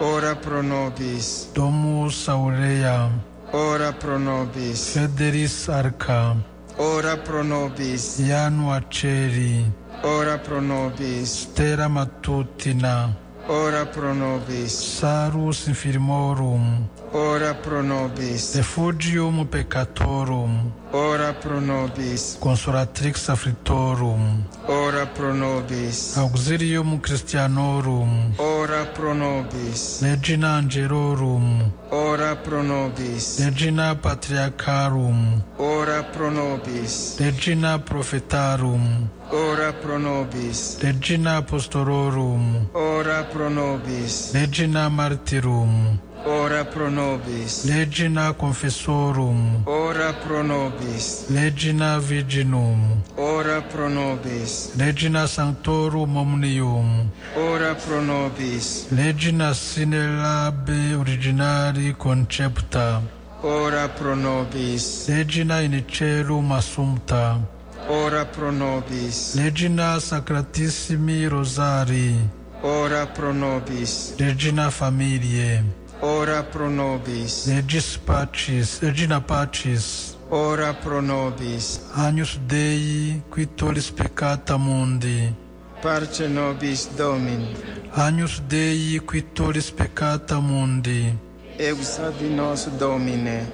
ora 0.00 0.34
pro 0.36 0.62
nobis, 0.62 1.48
Domus 1.54 2.28
Aurea, 2.28 3.10
ora 3.52 3.92
pro 3.92 4.18
nobis, 4.18 4.92
Federis 4.94 5.68
Arca, 5.68 6.36
ora 6.78 7.16
pro 7.16 7.42
nobis, 7.42 8.18
Ianu 8.18 8.70
Aceri, 8.72 9.64
ora 10.02 10.38
pro 10.38 10.60
nobis, 10.60 11.46
Terra 11.54 11.88
Matutina, 11.88 13.16
ora 13.48 13.84
pro 13.86 14.14
nobis, 14.14 14.72
Sarus 14.72 15.66
Infirmorum, 15.68 16.88
ora 17.12 17.54
pro 17.54 17.82
nobis, 17.82 18.54
Refugium 18.54 19.46
Peccatorum, 19.46 20.72
ora 20.92 21.32
pro 21.34 21.60
nobis, 21.60 22.36
Consolatrix 22.40 23.28
afflictorum, 23.28 24.44
ora 24.66 25.06
pro 25.06 25.34
nobis, 25.34 26.16
Auxilium 26.16 27.00
Christianorum, 27.00 28.34
ora 28.38 28.84
pro 28.86 29.14
nobis, 29.14 30.00
Regina 30.02 30.56
Angelorum, 30.56 31.70
ora 31.90 32.36
pro 32.36 32.62
nobis, 32.62 33.38
Regina 33.40 33.94
Patriarcharum, 33.94 35.42
ora 35.58 36.02
pro 36.02 36.30
nobis, 36.30 37.16
Regina 37.18 37.78
Prophetarum, 37.78 39.08
ora 39.32 39.72
pro 39.72 39.98
nobis, 39.98 40.78
Regina 40.80 41.36
Apostolorum, 41.38 42.68
ora 42.74 43.24
pro 43.24 43.48
nobis, 43.48 44.32
Regina 44.32 44.88
Martyrum, 44.88 45.98
ora 46.26 46.64
pro 46.64 46.90
nobis, 46.90 47.64
Regina 47.64 48.32
Confessorum, 48.34 49.62
ora 49.66 50.12
pro 50.12 50.42
nobis, 50.42 51.26
Regina 51.30 51.98
Virginum, 51.98 53.02
ora 53.16 53.60
pro 53.62 53.88
nobis, 53.88 54.72
Regina 54.76 55.26
Sanctorum 55.26 56.16
Omnium, 56.16 57.10
ora 57.36 57.74
pro 57.74 58.00
nobis, 58.00 58.86
Regina 58.90 59.54
sine 59.54 60.06
labe 60.16 60.94
originari 60.94 61.94
concepta, 61.96 63.02
ora 63.42 63.88
pro 63.88 64.14
nobis, 64.14 65.08
Regina 65.08 65.60
in 65.60 65.84
celum 65.86 66.52
assumpta, 66.52 67.40
ora 67.88 68.24
pro 68.24 68.50
nobis, 68.50 69.34
Regina 69.36 69.98
Sacratissimi 70.00 71.26
Rosari, 71.26 72.16
ora 72.62 73.06
pro 73.06 73.32
nobis, 73.32 74.14
Regina 74.18 74.70
Familiae, 74.70 75.62
ora 76.00 76.42
pro 76.42 76.68
nobis, 76.68 77.46
Regis 77.46 77.96
Pacis, 77.98 78.80
Regina 78.80 79.20
Pacis, 79.20 80.16
ora 80.30 80.72
pro 80.72 81.00
nobis, 81.00 81.80
Agnus 81.94 82.38
Dei, 82.46 83.22
qui 83.28 83.46
tollis 83.54 83.90
peccata 83.90 84.56
mundi, 84.56 85.34
parce 85.80 86.26
nobis 86.26 86.88
Domini, 86.96 87.54
Agnus 87.90 88.40
Dei, 88.46 89.00
qui 89.04 89.22
tollis 89.32 89.70
peccata 89.70 90.40
mundi, 90.40 91.16
exaudi 91.56 92.28
nos 92.28 92.66
Domine, 92.78 93.46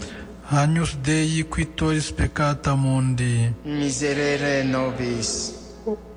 Agnus 0.53 0.97
Dei, 1.03 1.45
qui 1.49 1.65
tollis 1.75 2.11
peccata 2.13 2.75
mundi, 2.75 3.53
miserere 3.63 4.65
nobis, 4.65 5.53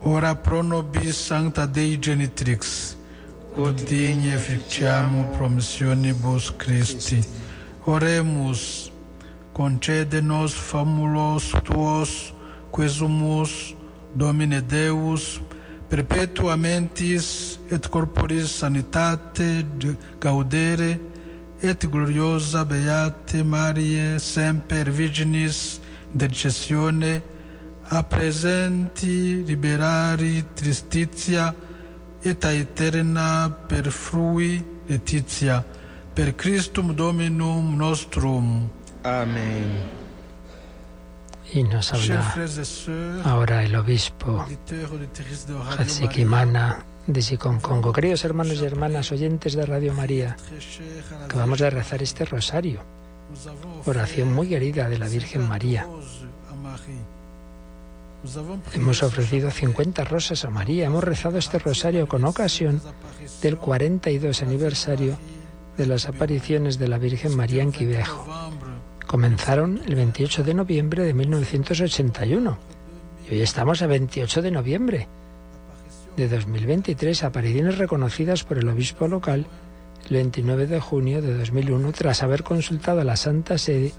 ora 0.01 0.33
pro 0.35 0.61
nobis 0.63 1.15
sancta 1.25 1.65
Dei 1.67 1.99
genitrix, 1.99 2.95
ut 3.55 3.83
digne 3.85 4.33
efficiamur 4.33 5.25
promissionibus 5.37 6.51
Christi. 6.57 7.21
Oremus, 7.85 8.91
concede 9.53 10.21
nos 10.21 10.53
famulos 10.53 11.51
tuos, 11.63 12.33
quesumus, 12.71 13.75
Domine 14.15 14.61
Deus, 14.61 15.41
perpetua 15.89 16.55
mentis 16.55 17.59
et 17.69 17.87
corporis 17.89 18.49
sanitate 18.57 19.65
de- 19.77 19.95
gaudere, 20.19 20.99
et 21.63 21.87
gloriosa 21.87 22.65
beate 22.65 23.43
Mariae 23.43 24.19
semper 24.19 24.91
Virginis 24.91 25.79
intercessione, 26.11 27.21
a 27.87 28.03
presenti 28.03 29.43
liberari 29.45 30.43
tristitia 30.53 31.53
et 32.21 32.43
aeterna 32.43 33.49
per 33.49 33.91
frui 33.91 34.63
letitia, 34.87 35.63
per 36.13 36.35
Christum 36.35 36.93
Dominum 36.93 37.75
nostrum. 37.77 38.69
Amen. 39.03 40.01
Y 41.53 41.63
nos 41.63 41.93
habla 41.93 42.33
ahora 43.25 43.63
el 43.63 43.75
obispo 43.75 44.45
auditrices 44.89 45.45
de 47.07 47.13
de 47.13 47.21
Siconcongo. 47.21 47.91
Queridos 47.91 48.23
hermanos 48.23 48.61
y 48.61 48.65
hermanas 48.65 49.11
oyentes 49.11 49.53
de 49.53 49.65
Radio 49.65 49.93
María, 49.93 50.37
la 51.11 51.25
acabamos 51.25 51.59
de 51.59 51.69
rezar 51.69 52.01
este 52.01 52.25
rosario, 52.25 52.81
oración 53.85 54.33
muy 54.33 54.47
querida 54.47 54.87
de 54.89 54.97
la 54.97 55.07
Virgen 55.07 55.47
María. 55.47 55.87
Hemos 58.73 59.03
ofrecido 59.03 59.51
50 59.51 60.05
rosas 60.05 60.45
a 60.45 60.49
María, 60.49 60.85
hemos 60.85 61.03
rezado 61.03 61.37
este 61.37 61.59
rosario 61.59 62.07
con 62.07 62.23
ocasión 62.23 62.81
del 63.41 63.57
42 63.57 64.41
aniversario 64.41 65.17
de 65.77 65.87
las 65.87 66.07
apariciones 66.07 66.79
de 66.79 66.87
la 66.87 66.97
Virgen 66.97 67.35
María 67.35 67.63
en 67.63 67.73
Quivejo. 67.73 68.25
Comenzaron 69.07 69.81
el 69.85 69.95
28 69.95 70.43
de 70.43 70.53
noviembre 70.53 71.03
de 71.03 71.13
1981 71.13 72.57
y 73.29 73.33
hoy 73.33 73.41
estamos 73.41 73.81
a 73.81 73.87
28 73.87 74.41
de 74.41 74.51
noviembre 74.51 75.07
de 76.17 76.29
2023, 76.29 77.23
apariciones 77.23 77.77
reconocidas 77.77 78.43
por 78.43 78.57
el 78.57 78.69
obispo 78.69 79.07
local 79.07 79.45
el 80.09 80.15
29 80.15 80.67
de 80.67 80.79
junio 80.79 81.21
de 81.21 81.37
2001 81.37 81.91
tras 81.93 82.23
haber 82.23 82.43
consultado 82.43 83.01
a 83.01 83.03
la 83.03 83.15
Santa 83.15 83.57
Sede 83.57 83.93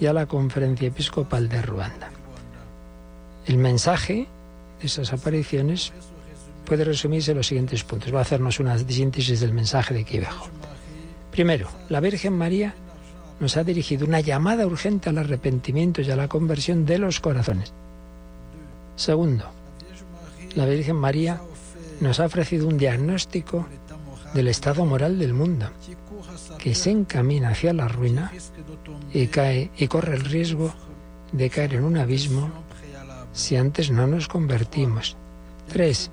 y 0.00 0.06
a 0.06 0.12
la 0.12 0.26
Conferencia 0.26 0.88
Episcopal 0.88 1.48
de 1.48 1.62
Ruanda. 1.62 2.10
El 3.46 3.58
mensaje 3.58 4.26
de 4.80 4.86
esas 4.86 5.12
apariciones 5.12 5.92
puede 6.64 6.84
resumirse 6.84 7.32
en 7.32 7.38
los 7.38 7.46
siguientes 7.46 7.84
puntos. 7.84 8.14
Va 8.14 8.20
a 8.20 8.22
hacernos 8.22 8.60
una 8.60 8.78
síntesis 8.78 9.40
del 9.40 9.52
mensaje 9.52 9.92
de 9.92 10.04
Quivejo. 10.04 10.48
Primero, 11.30 11.68
la 11.88 12.00
Virgen 12.00 12.32
María 12.32 12.74
nos 13.40 13.56
ha 13.56 13.64
dirigido 13.64 14.06
una 14.06 14.20
llamada 14.20 14.66
urgente 14.66 15.10
al 15.10 15.18
arrepentimiento 15.18 16.00
y 16.00 16.10
a 16.10 16.16
la 16.16 16.28
conversión 16.28 16.86
de 16.86 16.98
los 16.98 17.20
corazones. 17.20 17.72
Segundo, 18.96 19.50
la 20.54 20.66
Virgen 20.66 20.96
María 20.96 21.40
nos 22.00 22.20
ha 22.20 22.26
ofrecido 22.26 22.68
un 22.68 22.78
diagnóstico 22.78 23.66
del 24.34 24.48
estado 24.48 24.84
moral 24.84 25.18
del 25.18 25.34
mundo, 25.34 25.68
que 26.58 26.74
se 26.74 26.90
encamina 26.90 27.50
hacia 27.50 27.72
la 27.72 27.88
ruina 27.88 28.32
y 29.12 29.26
cae 29.28 29.70
y 29.76 29.88
corre 29.88 30.16
el 30.16 30.24
riesgo 30.24 30.74
de 31.32 31.50
caer 31.50 31.74
en 31.74 31.84
un 31.84 31.96
abismo 31.96 32.50
si 33.32 33.56
antes 33.56 33.90
no 33.90 34.06
nos 34.06 34.28
convertimos. 34.28 35.16
Tres, 35.68 36.10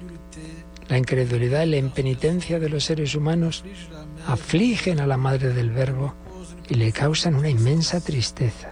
la 0.88 0.98
incredulidad 0.98 1.64
y 1.64 1.70
la 1.70 1.78
impenitencia 1.78 2.60
de 2.60 2.70
los 2.70 2.84
seres 2.84 3.16
humanos 3.16 3.64
afligen 4.28 5.00
a 5.00 5.08
la 5.08 5.18
Madre 5.18 5.54
del 5.54 5.72
Verbo 5.72 6.14
y 6.68 6.76
le 6.76 6.92
causan 6.92 7.36
una 7.36 7.50
inmensa 7.50 8.02
tristeza. 8.02 8.72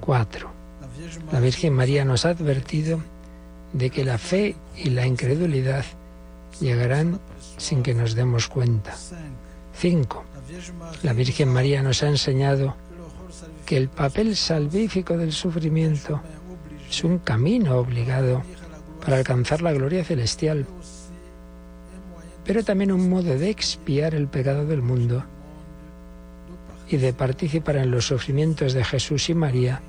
4. 0.00 0.50
La 1.32 1.40
Virgen 1.40 1.74
María 1.74 2.04
nos 2.04 2.24
ha 2.26 2.30
advertido 2.30 3.00
de 3.72 3.90
que 3.90 4.04
la 4.04 4.18
fe 4.18 4.56
y 4.76 4.90
la 4.90 5.06
incredulidad 5.06 5.84
llegarán 6.60 7.20
sin 7.56 7.82
que 7.82 7.94
nos 7.94 8.14
demos 8.14 8.48
cuenta. 8.48 8.94
5. 9.74 10.24
La 11.02 11.12
Virgen 11.12 11.48
María 11.48 11.82
nos 11.82 12.02
ha 12.02 12.08
enseñado 12.08 12.76
que 13.64 13.76
el 13.76 13.88
papel 13.88 14.36
salvífico 14.36 15.16
del 15.16 15.32
sufrimiento 15.32 16.20
es 16.88 17.04
un 17.04 17.18
camino 17.18 17.76
obligado 17.76 18.42
para 19.04 19.18
alcanzar 19.18 19.62
la 19.62 19.72
gloria 19.72 20.04
celestial, 20.04 20.66
pero 22.44 22.64
también 22.64 22.92
un 22.92 23.08
modo 23.08 23.38
de 23.38 23.48
expiar 23.48 24.14
el 24.14 24.26
pecado 24.26 24.66
del 24.66 24.82
mundo 24.82 25.24
y 26.88 26.96
de 26.96 27.12
participar 27.12 27.76
en 27.76 27.92
los 27.92 28.06
sufrimientos 28.06 28.72
de 28.72 28.84
Jesús 28.84 29.30
y 29.30 29.34
María 29.34 29.80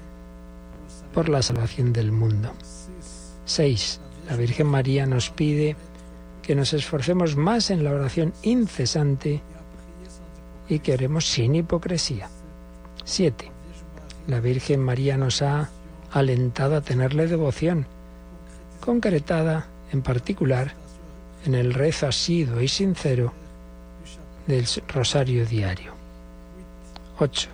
por 1.14 1.28
la 1.28 1.42
salvación 1.42 1.92
del 1.92 2.12
mundo. 2.12 2.54
6. 3.52 4.00
La 4.30 4.38
Virgen 4.38 4.68
María 4.68 5.06
nos 5.06 5.30
pide 5.30 5.76
que 6.42 6.56
nos 6.56 6.74
esforcemos 6.74 7.36
más 7.36 7.70
en 7.70 7.84
la 7.84 7.92
oración 7.92 8.34
incesante 8.44 9.42
y 10.70 10.80
que 10.80 10.94
oremos 10.94 11.26
sin 11.26 11.56
hipocresía. 11.56 12.30
7. 13.04 13.52
La 14.28 14.40
Virgen 14.40 14.80
María 14.80 15.18
nos 15.18 15.42
ha 15.42 15.70
alentado 16.12 16.78
a 16.78 16.82
tenerle 16.82 17.28
devoción, 17.28 17.86
concretada 18.80 19.68
en 19.92 20.02
particular 20.02 20.74
en 21.46 21.56
el 21.56 21.74
rezo 21.74 22.08
asiduo 22.08 22.62
y 22.62 22.68
sincero 22.68 23.34
del 24.48 24.66
rosario 24.88 25.46
diario. 25.46 25.94
8. 27.20 27.50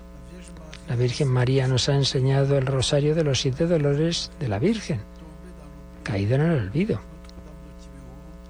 La 0.89 0.95
Virgen 0.95 1.27
María 1.27 1.67
nos 1.67 1.89
ha 1.89 1.95
enseñado 1.95 2.57
el 2.57 2.65
rosario 2.65 3.15
de 3.15 3.23
los 3.23 3.41
siete 3.41 3.65
dolores 3.65 4.31
de 4.39 4.47
la 4.47 4.59
Virgen, 4.59 5.01
caído 6.08 6.36
en 6.36 6.41
el 6.41 6.60
olvido. 6.60 7.01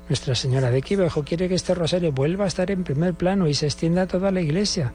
Nuestra 0.07 0.35
Señora 0.35 0.69
de 0.69 0.83
Quivejo 0.83 1.23
quiere 1.23 1.49
que 1.49 1.55
este 1.55 1.73
rosario 1.73 2.11
vuelva 2.11 2.45
a 2.45 2.47
estar 2.47 2.69
en 2.69 2.83
primer 2.83 3.15
plano 3.15 3.47
y 3.47 3.55
se 3.55 3.65
extienda 3.65 4.03
a 4.03 4.07
toda 4.07 4.31
la 4.31 4.41
iglesia. 4.41 4.93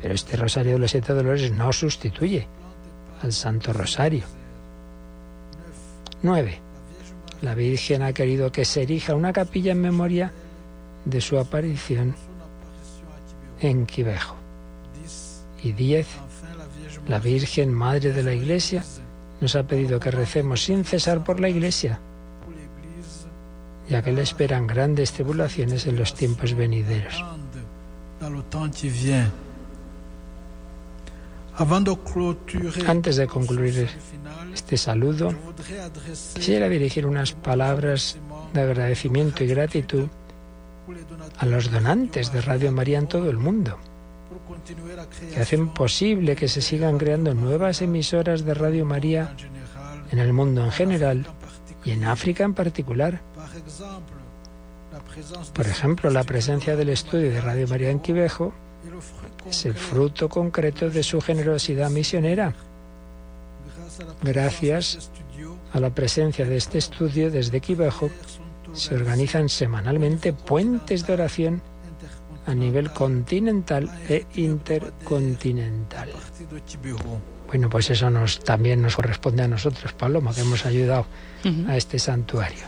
Pero 0.00 0.14
este 0.14 0.36
rosario 0.36 0.74
de 0.74 0.78
los 0.78 0.92
siete 0.92 1.12
dolores 1.12 1.50
no 1.50 1.72
sustituye 1.72 2.46
al 3.20 3.32
Santo 3.32 3.72
Rosario. 3.72 4.24
9. 6.22 6.60
La 7.42 7.54
Virgen 7.54 8.02
ha 8.02 8.12
querido 8.12 8.52
que 8.52 8.64
se 8.64 8.82
erija 8.82 9.16
una 9.16 9.32
capilla 9.32 9.72
en 9.72 9.80
memoria 9.80 10.32
de 11.04 11.20
su 11.20 11.38
aparición 11.38 12.14
en 13.60 13.86
Quivejo. 13.86 14.36
Y 15.62 15.72
10. 15.72 16.06
La 17.08 17.18
Virgen, 17.18 17.74
Madre 17.74 18.12
de 18.12 18.22
la 18.22 18.32
Iglesia, 18.32 18.84
nos 19.44 19.56
ha 19.56 19.66
pedido 19.66 20.00
que 20.00 20.10
recemos 20.10 20.64
sin 20.64 20.86
cesar 20.86 21.22
por 21.22 21.38
la 21.38 21.50
Iglesia, 21.50 22.00
ya 23.90 24.00
que 24.00 24.10
le 24.10 24.22
esperan 24.22 24.66
grandes 24.66 25.12
tribulaciones 25.12 25.86
en 25.86 25.96
los 25.96 26.14
tiempos 26.14 26.54
venideros. 26.54 27.22
Antes 32.86 33.16
de 33.16 33.26
concluir 33.26 33.90
este 34.54 34.78
saludo, 34.78 35.34
quisiera 36.34 36.66
dirigir 36.70 37.04
unas 37.04 37.32
palabras 37.32 38.16
de 38.54 38.62
agradecimiento 38.62 39.44
y 39.44 39.48
gratitud 39.48 40.08
a 41.36 41.44
los 41.44 41.70
donantes 41.70 42.32
de 42.32 42.40
Radio 42.40 42.72
María 42.72 42.98
en 42.98 43.08
todo 43.08 43.28
el 43.28 43.36
mundo, 43.36 43.78
que 45.34 45.40
hacen 45.40 45.68
posible 45.68 46.36
que 46.36 46.48
se 46.48 46.62
sigan 46.62 46.98
creando 46.98 47.34
nuevas 47.34 47.82
emisoras 47.82 48.44
de 48.44 48.54
Radio 48.54 48.84
María 48.84 49.34
en 50.10 50.18
el 50.18 50.32
mundo 50.32 50.64
en 50.64 50.70
general 50.70 51.26
y 51.84 51.90
en 51.90 52.04
África 52.04 52.44
en 52.44 52.54
particular. 52.54 53.20
Por 55.52 55.66
ejemplo, 55.66 56.10
la 56.10 56.24
presencia 56.24 56.76
del 56.76 56.88
estudio 56.88 57.30
de 57.30 57.40
Radio 57.40 57.68
María 57.68 57.90
en 57.90 58.00
Quivejo 58.00 58.52
es 59.48 59.66
el 59.66 59.74
fruto 59.74 60.28
concreto 60.28 60.90
de 60.90 61.02
su 61.02 61.20
generosidad 61.20 61.90
misionera. 61.90 62.54
Gracias 64.22 65.10
a 65.72 65.80
la 65.80 65.90
presencia 65.90 66.44
de 66.44 66.56
este 66.56 66.78
estudio 66.78 67.30
desde 67.30 67.60
Quivejo, 67.60 68.10
se 68.72 68.94
organizan 68.94 69.48
semanalmente 69.48 70.32
puentes 70.32 71.06
de 71.06 71.12
oración 71.12 71.62
a 72.46 72.54
nivel 72.54 72.90
continental 72.92 73.90
e 74.08 74.26
intercontinental. 74.36 76.10
Bueno, 77.46 77.70
pues 77.70 77.90
eso 77.90 78.10
nos, 78.10 78.40
también 78.40 78.82
nos 78.82 78.96
corresponde 78.96 79.42
a 79.42 79.48
nosotros, 79.48 79.92
Paloma, 79.92 80.34
que 80.34 80.40
hemos 80.40 80.66
ayudado 80.66 81.06
a 81.68 81.76
este 81.76 81.98
santuario. 81.98 82.64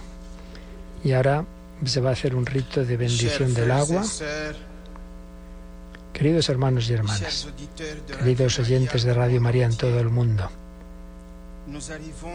Y 1.03 1.13
ahora 1.13 1.45
se 1.85 2.01
va 2.01 2.11
a 2.11 2.13
hacer 2.13 2.35
un 2.35 2.47
rito 2.47 2.85
de 2.85 2.97
bendición 2.97 3.53
del 3.55 3.71
agua. 3.71 4.05
Queridos 6.13 6.49
hermanos 6.49 6.89
y 6.89 6.95
hermanas, 6.95 7.49
queridos 8.19 8.59
oyentes 8.59 9.03
de 9.03 9.13
Radio 9.13 9.39
María 9.41 9.67
en 9.67 9.77
todo 9.77 10.01
el 10.01 10.09
mundo, 10.09 10.49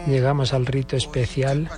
llegamos 0.06 0.52
al 0.52 0.66
rito 0.66 0.94
especial 0.96 1.68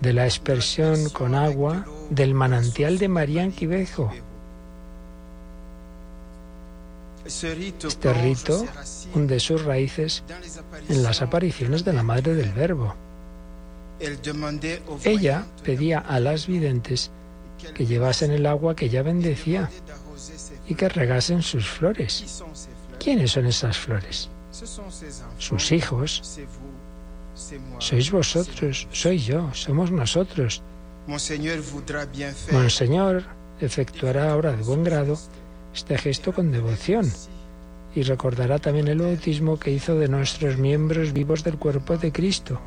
de 0.00 0.12
la 0.12 0.26
expresión 0.26 1.08
con 1.10 1.34
agua 1.34 1.84
del 2.10 2.34
manantial 2.34 2.98
de 2.98 3.08
María 3.08 3.42
en 3.42 3.50
Quivejo. 3.50 4.12
Este 7.30 8.12
rito 8.12 8.66
hunde 9.14 9.38
sus 9.38 9.62
raíces 9.62 10.24
en 10.88 11.04
las 11.04 11.22
apariciones 11.22 11.84
de 11.84 11.92
la 11.92 12.02
Madre 12.02 12.34
del 12.34 12.50
Verbo. 12.52 12.96
Ella 15.04 15.46
pedía 15.62 16.00
a 16.00 16.18
las 16.18 16.48
videntes 16.48 17.12
que 17.72 17.86
llevasen 17.86 18.32
el 18.32 18.46
agua 18.46 18.74
que 18.74 18.86
ella 18.86 19.04
bendecía 19.04 19.70
y 20.66 20.74
que 20.74 20.88
regasen 20.88 21.42
sus 21.42 21.68
flores. 21.68 22.42
¿Quiénes 22.98 23.30
son 23.30 23.46
esas 23.46 23.78
flores? 23.78 24.28
Sus 25.38 25.70
hijos. 25.70 26.40
Sois 27.78 28.10
vosotros, 28.10 28.88
soy 28.90 29.18
yo, 29.18 29.54
somos 29.54 29.92
nosotros. 29.92 30.64
Monseñor 32.50 33.22
efectuará 33.60 34.32
ahora 34.32 34.50
de 34.56 34.64
buen 34.64 34.82
grado 34.82 35.16
este 35.74 35.98
gesto 35.98 36.32
con 36.32 36.50
devoción 36.52 37.10
y 37.94 38.02
recordará 38.02 38.58
también 38.58 38.88
el 38.88 38.98
bautismo 38.98 39.58
que 39.58 39.70
hizo 39.70 39.96
de 39.96 40.08
nuestros 40.08 40.56
miembros 40.58 41.12
vivos 41.12 41.42
del 41.42 41.56
cuerpo 41.56 41.96
de 41.96 42.12
Cristo. 42.12 42.60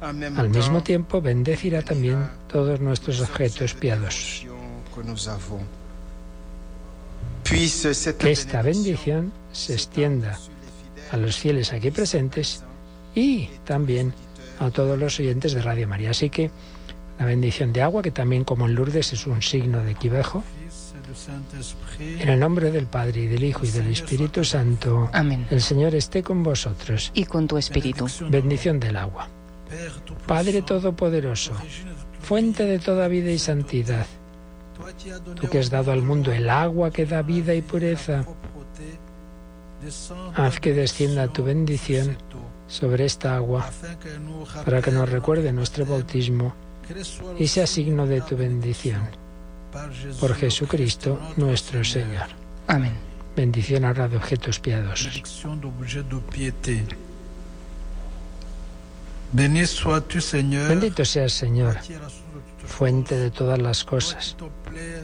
Al 0.00 0.48
mismo 0.48 0.82
tiempo 0.82 1.20
bendecirá 1.20 1.82
también 1.82 2.30
todos 2.48 2.80
nuestros 2.80 3.20
objetos 3.20 3.74
piadosos. 3.74 4.46
Que 8.18 8.30
esta 8.30 8.62
bendición 8.62 9.32
se 9.52 9.74
extienda 9.74 10.38
a 11.10 11.16
los 11.16 11.36
fieles 11.36 11.72
aquí 11.72 11.90
presentes 11.90 12.62
y 13.14 13.48
también 13.64 14.14
a 14.58 14.70
todos 14.70 14.98
los 14.98 15.18
oyentes 15.18 15.52
de 15.52 15.62
Radio 15.62 15.88
María. 15.88 16.10
Así 16.10 16.30
que 16.30 16.50
la 17.20 17.26
bendición 17.26 17.70
de 17.74 17.82
agua, 17.82 18.00
que 18.00 18.10
también 18.10 18.44
como 18.44 18.66
en 18.66 18.74
Lourdes 18.74 19.12
es 19.12 19.26
un 19.26 19.42
signo 19.42 19.84
de 19.84 19.94
quivejo, 19.94 20.42
en 21.98 22.28
el 22.30 22.40
nombre 22.40 22.70
del 22.70 22.86
Padre 22.86 23.20
y 23.20 23.26
del 23.26 23.44
Hijo 23.44 23.66
y 23.66 23.70
del 23.70 23.88
Espíritu 23.88 24.42
Santo. 24.42 25.10
Amén. 25.12 25.46
El 25.50 25.60
Señor 25.60 25.94
esté 25.94 26.22
con 26.22 26.42
vosotros. 26.42 27.10
Y 27.12 27.26
con 27.26 27.46
tu 27.46 27.58
espíritu. 27.58 28.06
Bendición 28.30 28.80
del 28.80 28.96
agua. 28.96 29.28
Padre 30.26 30.62
Todopoderoso, 30.62 31.52
fuente 32.22 32.64
de 32.64 32.78
toda 32.78 33.06
vida 33.06 33.30
y 33.30 33.38
santidad, 33.38 34.06
tú 35.34 35.46
que 35.48 35.58
has 35.58 35.68
dado 35.68 35.92
al 35.92 36.00
mundo 36.00 36.32
el 36.32 36.48
agua 36.48 36.90
que 36.90 37.04
da 37.04 37.20
vida 37.20 37.52
y 37.54 37.60
pureza, 37.60 38.24
haz 40.34 40.58
que 40.58 40.72
descienda 40.72 41.28
tu 41.28 41.44
bendición 41.44 42.16
sobre 42.66 43.04
esta 43.04 43.36
agua 43.36 43.68
para 44.64 44.80
que 44.80 44.90
nos 44.90 45.08
recuerde 45.08 45.52
nuestro 45.52 45.84
bautismo 45.84 46.54
y 47.38 47.46
sea 47.46 47.66
signo 47.66 48.06
de 48.06 48.20
tu 48.20 48.36
bendición. 48.36 49.08
Por 50.18 50.34
Jesucristo 50.34 51.18
nuestro 51.36 51.84
Señor. 51.84 52.28
Amén. 52.66 52.92
Bendición 53.36 53.84
ahora 53.84 54.08
de 54.08 54.16
objetos 54.16 54.58
piadosos. 54.58 55.22
Bendito 59.32 61.04
seas, 61.04 61.32
Señor, 61.32 61.78
fuente 62.66 63.16
de 63.16 63.30
todas 63.30 63.60
las 63.60 63.84
cosas. 63.84 64.36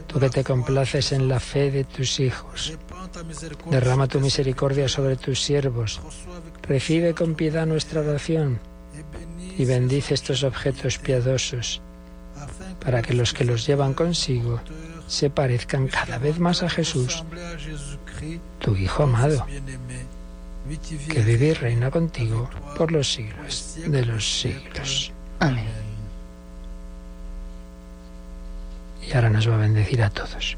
Tú 0.08 0.18
que 0.18 0.30
te 0.30 0.42
complaces 0.42 1.12
en 1.12 1.28
la 1.28 1.38
fe 1.38 1.70
de 1.70 1.84
tus 1.84 2.18
hijos. 2.18 2.76
Derrama 3.70 4.08
tu 4.08 4.20
misericordia 4.20 4.88
sobre 4.88 5.16
tus 5.16 5.40
siervos. 5.40 6.00
Recibe 6.62 7.14
con 7.14 7.36
piedad 7.36 7.66
nuestra 7.66 8.00
oración 8.00 8.58
y 9.56 9.64
bendice 9.64 10.14
estos 10.14 10.44
objetos 10.44 10.98
piadosos 10.98 11.80
para 12.84 13.02
que 13.02 13.14
los 13.14 13.32
que 13.32 13.44
los 13.44 13.66
llevan 13.66 13.94
consigo 13.94 14.60
se 15.08 15.30
parezcan 15.30 15.88
cada 15.88 16.18
vez 16.18 16.38
más 16.38 16.62
a 16.62 16.68
Jesús, 16.68 17.24
tu 18.58 18.74
Hijo 18.76 19.04
amado, 19.04 19.46
que 21.08 21.20
vive 21.20 21.46
y 21.46 21.54
reina 21.54 21.90
contigo 21.90 22.50
por 22.76 22.92
los 22.92 23.12
siglos 23.12 23.76
de 23.86 24.04
los 24.04 24.40
siglos. 24.40 25.12
Amén. 25.38 25.86
Y 29.08 29.14
ahora 29.14 29.30
nos 29.30 29.48
va 29.48 29.54
a 29.54 29.58
bendecir 29.58 30.02
a 30.02 30.10
todos. 30.10 30.56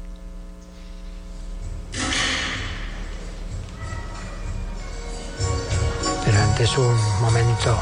Pero 6.25 6.37
antes 6.43 6.77
un 6.77 6.95
momento, 7.21 7.79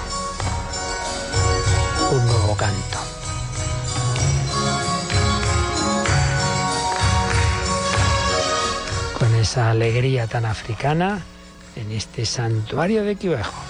un 2.12 2.26
nuevo 2.26 2.55
canto. 2.55 2.97
Con 9.18 9.36
esa 9.36 9.72
alegría 9.72 10.28
tan 10.28 10.45
africana 10.45 11.22
en 11.76 11.91
este 11.91 12.26
santuario 12.26 13.03
de 13.03 13.16
Quivejo. 13.16 13.66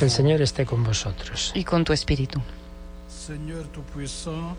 El. 0.00 0.10
Señor 0.10 0.42
esté 0.42 0.66
con 0.66 0.82
vosotros. 0.82 1.52
Y 1.54 1.62
con 1.64 1.84
tu 1.84 1.92
espíritu. 1.92 2.40
Seigneur 3.08 3.64
Tout-Puissant, 3.68 4.56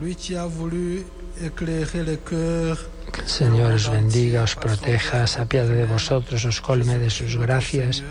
lui 0.00 0.14
qui 0.16 0.34
a 0.34 0.46
voulu 0.46 1.06
éclairer 1.40 2.04
les 2.04 2.18
cœurs 2.18 2.78
Que 3.12 3.22
el 3.22 3.28
Señor 3.28 3.72
os 3.72 3.88
bendiga, 3.88 4.42
os 4.42 4.54
proteja, 4.54 5.26
se 5.26 5.40
apiade 5.40 5.74
de 5.74 5.86
vosotros, 5.86 6.44
os 6.44 6.60
colme 6.60 6.98
de 6.98 7.08
sus 7.08 7.36
gracias, 7.36 8.02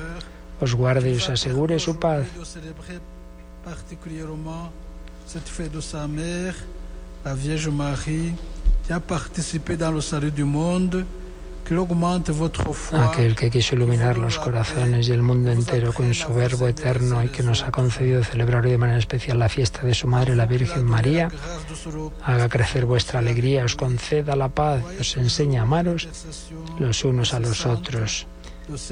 os 0.59 0.73
guarde 0.73 1.11
y 1.11 1.17
os 1.17 1.29
asegure 1.29 1.77
su 1.79 1.99
paz. 1.99 2.25
cette 5.27 5.49
fête 5.49 5.73
de 5.73 5.81
sa 5.81 6.07
mère, 6.07 6.55
la 7.25 7.33
Vierge 7.35 7.67
Marie, 7.67 8.33
qui 8.85 8.93
a 8.93 9.01
participé 9.01 9.75
dans 9.75 9.91
le 9.91 9.99
salut 9.99 10.31
du 10.31 10.45
monde, 10.45 11.05
Aquel 12.93 13.35
que 13.35 13.49
quiso 13.49 13.75
iluminar 13.75 14.17
los 14.17 14.39
corazones 14.39 15.09
y 15.09 15.11
el 15.11 15.21
mundo 15.21 15.51
entero 15.51 15.91
con 15.91 16.13
su 16.13 16.33
verbo 16.33 16.67
eterno 16.67 17.21
y 17.23 17.27
que 17.27 17.43
nos 17.43 17.63
ha 17.63 17.71
concedido 17.71 18.23
celebrar 18.23 18.63
hoy 18.63 18.71
de 18.71 18.77
manera 18.77 18.99
especial 18.99 19.39
la 19.39 19.49
fiesta 19.49 19.81
de 19.81 19.93
su 19.93 20.07
Madre, 20.07 20.35
la 20.35 20.45
Virgen 20.45 20.85
María, 20.85 21.29
haga 22.23 22.47
crecer 22.47 22.85
vuestra 22.85 23.19
alegría, 23.19 23.65
os 23.65 23.75
conceda 23.75 24.35
la 24.37 24.49
paz, 24.49 24.81
y 24.97 25.01
os 25.01 25.17
enseñe 25.17 25.57
a 25.57 25.63
amaros 25.63 26.07
los 26.79 27.03
unos 27.03 27.33
a 27.33 27.39
los 27.39 27.65
otros. 27.65 28.27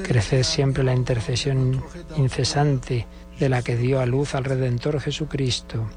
Creced 0.03 0.43
siempre 0.43 0.83
la 0.83 0.93
intercesión 0.93 1.81
incesante 2.17 3.07
de 3.39 3.49
la 3.49 3.61
que 3.61 3.77
dio 3.77 4.01
a 4.01 4.05
luz 4.05 4.35
al 4.35 4.43
Redentor 4.43 4.99
Jesucristo. 4.99 5.89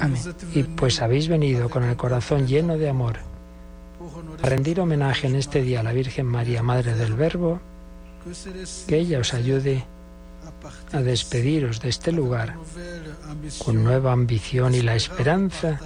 Amén. 0.00 0.22
Y 0.54 0.62
pues 0.64 1.00
habéis 1.00 1.28
venido 1.28 1.70
con 1.70 1.84
el 1.84 1.96
corazón 1.96 2.46
lleno 2.46 2.76
de 2.76 2.88
amor 2.88 3.35
a 4.42 4.46
rendir 4.46 4.80
homenaje 4.80 5.26
en 5.26 5.36
este 5.36 5.62
día 5.62 5.80
a 5.80 5.82
la 5.82 5.92
Virgen 5.92 6.26
María, 6.26 6.62
Madre 6.62 6.94
del 6.94 7.14
Verbo, 7.14 7.60
que 8.86 8.98
ella 8.98 9.18
os 9.18 9.34
ayude 9.34 9.84
a 10.92 11.00
despediros 11.00 11.80
de 11.80 11.88
este 11.88 12.12
lugar 12.12 12.56
con 13.64 13.84
nueva 13.84 14.12
ambición 14.12 14.74
y 14.74 14.82
la 14.82 14.94
esperanza 14.94 15.80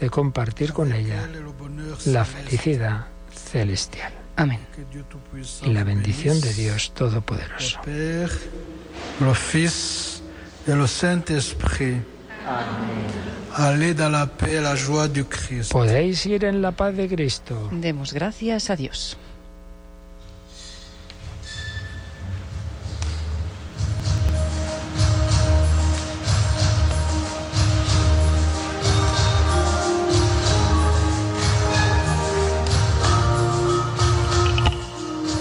de 0.00 0.10
compartir 0.10 0.72
con 0.72 0.92
ella 0.92 1.28
la 2.06 2.24
felicidad 2.24 3.06
celestial 3.32 4.12
Amén. 4.36 4.60
y 5.62 5.70
la 5.70 5.84
bendición 5.84 6.40
de 6.40 6.52
Dios 6.54 6.92
Todopoderoso. 6.94 7.80
La 12.44 14.28
la 14.60 14.76
joie 14.76 15.08
du. 15.08 15.24
Podéis 15.70 16.26
ir 16.26 16.44
en 16.44 16.60
la 16.60 16.72
paz 16.72 16.94
de 16.94 17.08
Cristo. 17.08 17.70
Demos 17.72 18.12
gracias 18.12 18.68
a 18.68 18.76
Dios. 18.76 19.16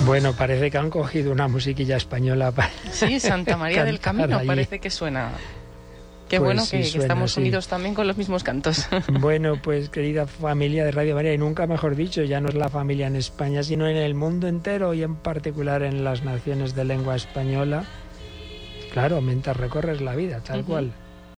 Bueno, 0.05 0.33
parece 0.33 0.69
que 0.69 0.77
han 0.77 0.89
cogido 0.89 1.31
una 1.31 1.47
musiquilla 1.47 1.97
española 1.97 2.51
para... 2.51 2.69
Sí, 2.91 3.19
Santa 3.19 3.57
María 3.57 3.83
del 3.85 3.99
Camino 3.99 4.41
parece 4.45 4.79
que 4.79 4.89
suena. 4.89 5.31
Qué 6.33 6.39
Pues 6.39 6.47
bueno 6.47 6.65
sí, 6.65 6.77
que, 6.77 6.97
estamos 6.97 7.33
sí. 7.33 7.41
unidos 7.41 7.67
también 7.67 7.93
con 7.93 8.07
los 8.07 8.17
mismos 8.17 8.43
cantos. 8.43 8.87
Bueno, 9.19 9.61
pues 9.61 9.89
querida 9.89 10.25
familia 10.25 10.83
de 10.83 10.91
Radio 10.91 11.13
María, 11.13 11.31
y 11.31 11.37
nunca 11.37 11.67
mejor 11.67 11.95
dicho, 11.95 12.23
ya 12.23 12.41
no 12.41 12.49
es 12.49 12.55
la 12.55 12.69
familia 12.69 13.05
en 13.05 13.15
España, 13.15 13.61
sino 13.61 13.87
en 13.87 13.97
el 13.97 14.15
mundo 14.15 14.47
entero 14.47 14.95
y 14.95 15.03
en 15.03 15.15
particular 15.15 15.83
en 15.83 16.03
las 16.03 16.23
naciones 16.23 16.73
de 16.73 16.85
lengua 16.85 17.15
española. 17.15 17.85
Claro, 18.93 19.21
mientras 19.21 19.57
recorres 19.57 20.01
la 20.01 20.15
vida, 20.15 20.41
tal 20.43 20.65
cual. 20.65 20.91